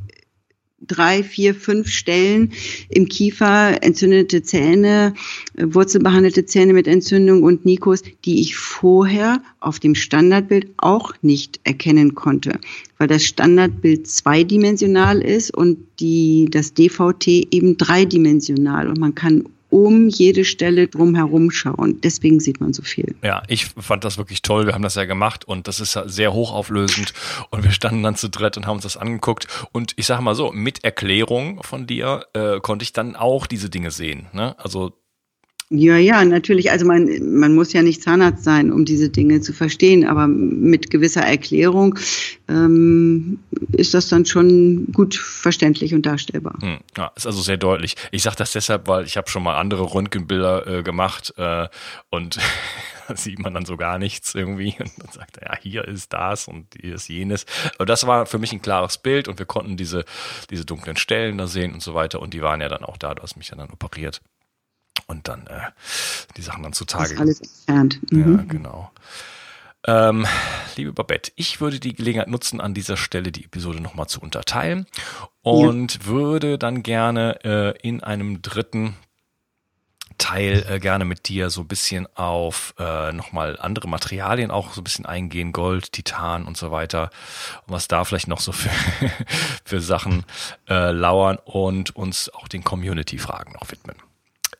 drei, 0.87 1.23
vier, 1.23 1.55
fünf 1.55 1.89
Stellen 1.89 2.53
im 2.89 3.09
Kiefer, 3.09 3.83
entzündete 3.83 4.43
Zähne, 4.43 5.15
äh, 5.57 5.67
wurzelbehandelte 5.67 6.47
Zähne 6.47 6.73
mit 6.73 6.87
Entzündung 6.87 7.43
und 7.43 7.65
Nikos, 7.65 8.03
die 8.25 8.41
ich 8.41 8.57
vorher 8.57 9.43
auf 9.61 9.81
dem 9.81 9.95
Standardbild 9.95 10.69
auch 10.77 11.15
nicht 11.23 11.61
erkennen 11.65 12.15
konnte, 12.15 12.59
weil 12.99 13.09
das 13.09 13.25
Standardbild 13.25 14.07
zweidimensional 14.07 15.21
ist 15.21 15.55
und 15.55 15.79
die, 16.01 16.49
das 16.51 16.75
DVT 16.75 17.27
eben 17.51 17.77
dreidimensional. 17.77 18.89
Und 18.89 18.99
man 18.99 19.15
kann 19.15 19.45
um 19.75 20.09
jede 20.09 20.45
Stelle 20.45 20.87
drumherum 20.87 21.51
schauen. 21.51 22.01
Deswegen 22.01 22.39
sieht 22.39 22.61
man 22.61 22.73
so 22.73 22.83
viel. 22.83 23.17
Ja, 23.25 23.43
ich 23.49 23.67
fand 23.67 24.05
das 24.05 24.19
wirklich 24.19 24.41
toll. 24.41 24.67
Wir 24.67 24.75
haben 24.75 24.85
das 24.85 24.95
ja 24.95 25.05
gemacht 25.05 25.45
und 25.45 25.67
das 25.67 25.81
ist 25.81 25.99
sehr 26.07 26.33
hochauflösend. 26.33 27.13
Und 27.51 27.65
wir 27.65 27.73
standen 27.73 28.05
dann 28.05 28.15
zu 28.15 28.31
dritt 28.31 28.57
und 28.57 28.69
haben 28.69 28.77
uns 28.77 28.85
das 28.85 28.97
angeguckt. 28.97 29.49
Und 29.73 29.93
ich 29.97 30.07
sage 30.07 30.23
mal 30.23 30.37
so, 30.37 30.53
mit 30.53 30.85
Erklärung 30.85 31.61
von 31.65 31.89
dir 31.89 32.25
äh, 32.35 32.61
konnte 32.61 32.85
ich 32.85 32.93
dann 32.93 33.17
auch 33.17 33.49
diese 33.49 33.69
Dinge 33.69 33.91
sehen. 33.91 34.29
Ne? 34.33 34.57
Also 34.61 34.93
ja, 35.71 35.97
ja, 35.97 36.25
natürlich. 36.25 36.71
Also 36.71 36.85
man, 36.85 37.09
man 37.39 37.55
muss 37.55 37.73
ja 37.73 37.83
nicht 37.83 38.03
Zahnarzt 38.03 38.45
sein, 38.45 38.71
um 38.71 38.85
diese 38.85 39.09
Dinge 39.09 39.41
zu 39.41 39.53
verstehen, 39.55 40.07
aber 40.07 40.27
mit 40.27 40.91
gewisser 40.91 41.23
Erklärung 41.23 41.99
ähm, 42.49 43.39
ist 43.73 43.95
das 43.95 44.09
dann 44.09 44.27
schon 44.27 44.87
gut 44.93 45.15
verständlich 45.15 45.95
und 45.95 46.05
darstellbar. 46.05 46.59
Hm, 46.61 46.79
ja, 46.97 47.13
ist 47.17 47.27
also 47.27 47.41
sehr 47.41 47.57
deutlich. 47.57 47.97
Ich 48.13 48.23
sage 48.23 48.37
das 48.37 48.53
deshalb, 48.53 48.89
weil 48.89 49.07
ich 49.07 49.17
habe 49.17 49.31
schon 49.31 49.43
mal 49.43 49.59
andere 49.59 49.95
Röntgenbilder 49.95 50.67
äh, 50.67 50.83
gemacht 50.83 51.33
äh, 51.39 51.69
und 52.11 52.39
sieht 53.15 53.39
man 53.39 53.55
dann 53.55 53.65
so 53.65 53.79
gar 53.79 53.99
nichts 53.99 54.35
irgendwie 54.35 54.77
und 54.79 54.93
dann 54.99 55.13
sagt 55.13 55.39
ja, 55.43 55.57
hier 55.57 55.89
ist 55.89 56.13
das 56.13 56.47
und 56.47 56.67
hier 56.79 56.97
ist 56.97 57.09
jenes. 57.09 57.47
Aber 57.77 57.87
das 57.87 58.07
war 58.07 58.27
für 58.27 58.39
mich 58.39 58.53
ein 58.53 58.61
klares 58.61 58.99
Bild 58.99 59.29
und 59.29 59.39
wir 59.39 59.47
konnten 59.47 59.79
diese, 59.79 60.05
diese 60.51 60.67
dunklen 60.67 60.99
Stellen 60.99 61.39
da 61.39 61.47
sehen 61.47 61.73
und 61.73 61.83
so 61.83 61.95
weiter 61.95 62.21
und 62.21 62.35
die 62.35 62.43
waren 62.43 62.61
ja 62.61 62.69
dann 62.69 62.85
auch 62.85 62.99
da, 62.99 63.15
du 63.15 63.23
hast 63.23 63.37
mich 63.37 63.49
ja 63.49 63.57
dann 63.57 63.71
operiert 63.71 64.21
und 65.07 65.29
dann 65.29 65.47
äh, 65.47 65.71
die 66.37 66.43
Sachen 66.43 66.63
dann 66.63 66.73
zutage. 66.73 67.15
Ist 67.15 67.21
alles 67.21 67.41
entfernt. 67.41 68.01
Mhm. 68.13 68.37
Ja, 68.39 68.45
genau. 68.45 68.91
Ähm, 69.87 70.27
liebe 70.77 70.93
Babette, 70.93 71.33
ich 71.37 71.61
würde 71.61 71.79
die 71.79 71.95
Gelegenheit 71.95 72.29
nutzen, 72.29 72.61
an 72.61 72.73
dieser 72.73 72.97
Stelle 72.97 73.33
die 73.33 73.45
Episode 73.45 73.81
nochmal 73.81 74.07
zu 74.07 74.21
unterteilen 74.21 74.87
und 75.43 75.95
ja. 75.95 76.07
würde 76.07 76.59
dann 76.59 76.83
gerne 76.83 77.45
äh, 77.45 77.79
in 77.87 78.03
einem 78.03 78.41
dritten 78.41 78.97
Teil 80.17 80.65
äh, 80.69 80.79
gerne 80.79 81.05
mit 81.05 81.29
dir 81.29 81.51
so 81.51 81.63
ein 81.63 81.69
bisschen 81.69 82.07
auf 82.15 82.75
äh, 82.79 83.13
nochmal 83.13 83.59
andere 83.61 83.89
Materialien 83.89 84.51
auch 84.51 84.73
so 84.73 84.81
ein 84.81 84.85
bisschen 84.85 85.07
eingehen, 85.07 85.53
Gold, 85.53 85.93
Titan 85.93 86.45
und 86.45 86.57
so 86.57 86.71
weiter, 86.71 87.11
und 87.67 87.75
was 87.75 87.89
da 87.89 88.05
vielleicht 88.05 88.29
noch 88.29 88.41
so 88.41 88.53
für, 88.53 88.71
für 89.65 89.81
Sachen 89.81 90.25
äh, 90.69 90.93
lauern 90.93 91.39
und 91.45 91.95
uns 91.95 92.31
auch 92.31 92.49
den 92.49 92.65
Community-Fragen 92.65 93.53
noch 93.53 93.71
widmen. 93.71 93.97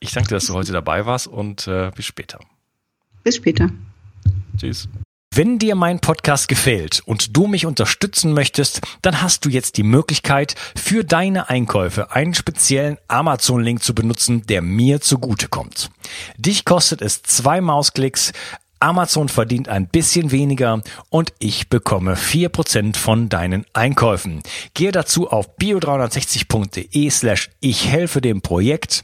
Ich 0.05 0.11
danke 0.11 0.29
dir, 0.29 0.35
dass 0.35 0.45
du 0.45 0.53
heute 0.53 0.71
dabei 0.71 1.07
warst 1.07 1.25
und 1.25 1.67
äh, 1.67 1.91
bis 1.95 2.05
später. 2.05 2.39
Bis 3.23 3.37
später. 3.37 3.71
Tschüss. 4.55 4.87
Wenn 5.33 5.57
dir 5.57 5.73
mein 5.73 5.99
Podcast 5.99 6.47
gefällt 6.47 7.01
und 7.07 7.35
du 7.35 7.47
mich 7.47 7.65
unterstützen 7.65 8.31
möchtest, 8.31 8.81
dann 9.01 9.23
hast 9.23 9.45
du 9.45 9.49
jetzt 9.49 9.77
die 9.77 9.83
Möglichkeit, 9.83 10.53
für 10.75 11.03
deine 11.03 11.49
Einkäufe 11.49 12.11
einen 12.11 12.35
speziellen 12.35 12.99
Amazon-Link 13.07 13.81
zu 13.81 13.95
benutzen, 13.95 14.45
der 14.45 14.61
mir 14.61 15.01
zugutekommt. 15.01 15.89
Dich 16.37 16.65
kostet 16.65 17.01
es 17.01 17.23
zwei 17.23 17.59
Mausklicks, 17.59 18.31
Amazon 18.79 19.27
verdient 19.27 19.69
ein 19.69 19.87
bisschen 19.87 20.29
weniger 20.29 20.83
und 21.09 21.33
ich 21.39 21.67
bekomme 21.67 22.13
4% 22.13 22.95
von 22.95 23.27
deinen 23.27 23.65
Einkäufen. 23.73 24.43
Gehe 24.75 24.91
dazu 24.91 25.31
auf 25.31 25.57
bio360.de 25.57 27.09
slash 27.09 27.49
ich 27.59 27.87
helfe 27.87 28.21
dem 28.21 28.41
Projekt 28.41 29.03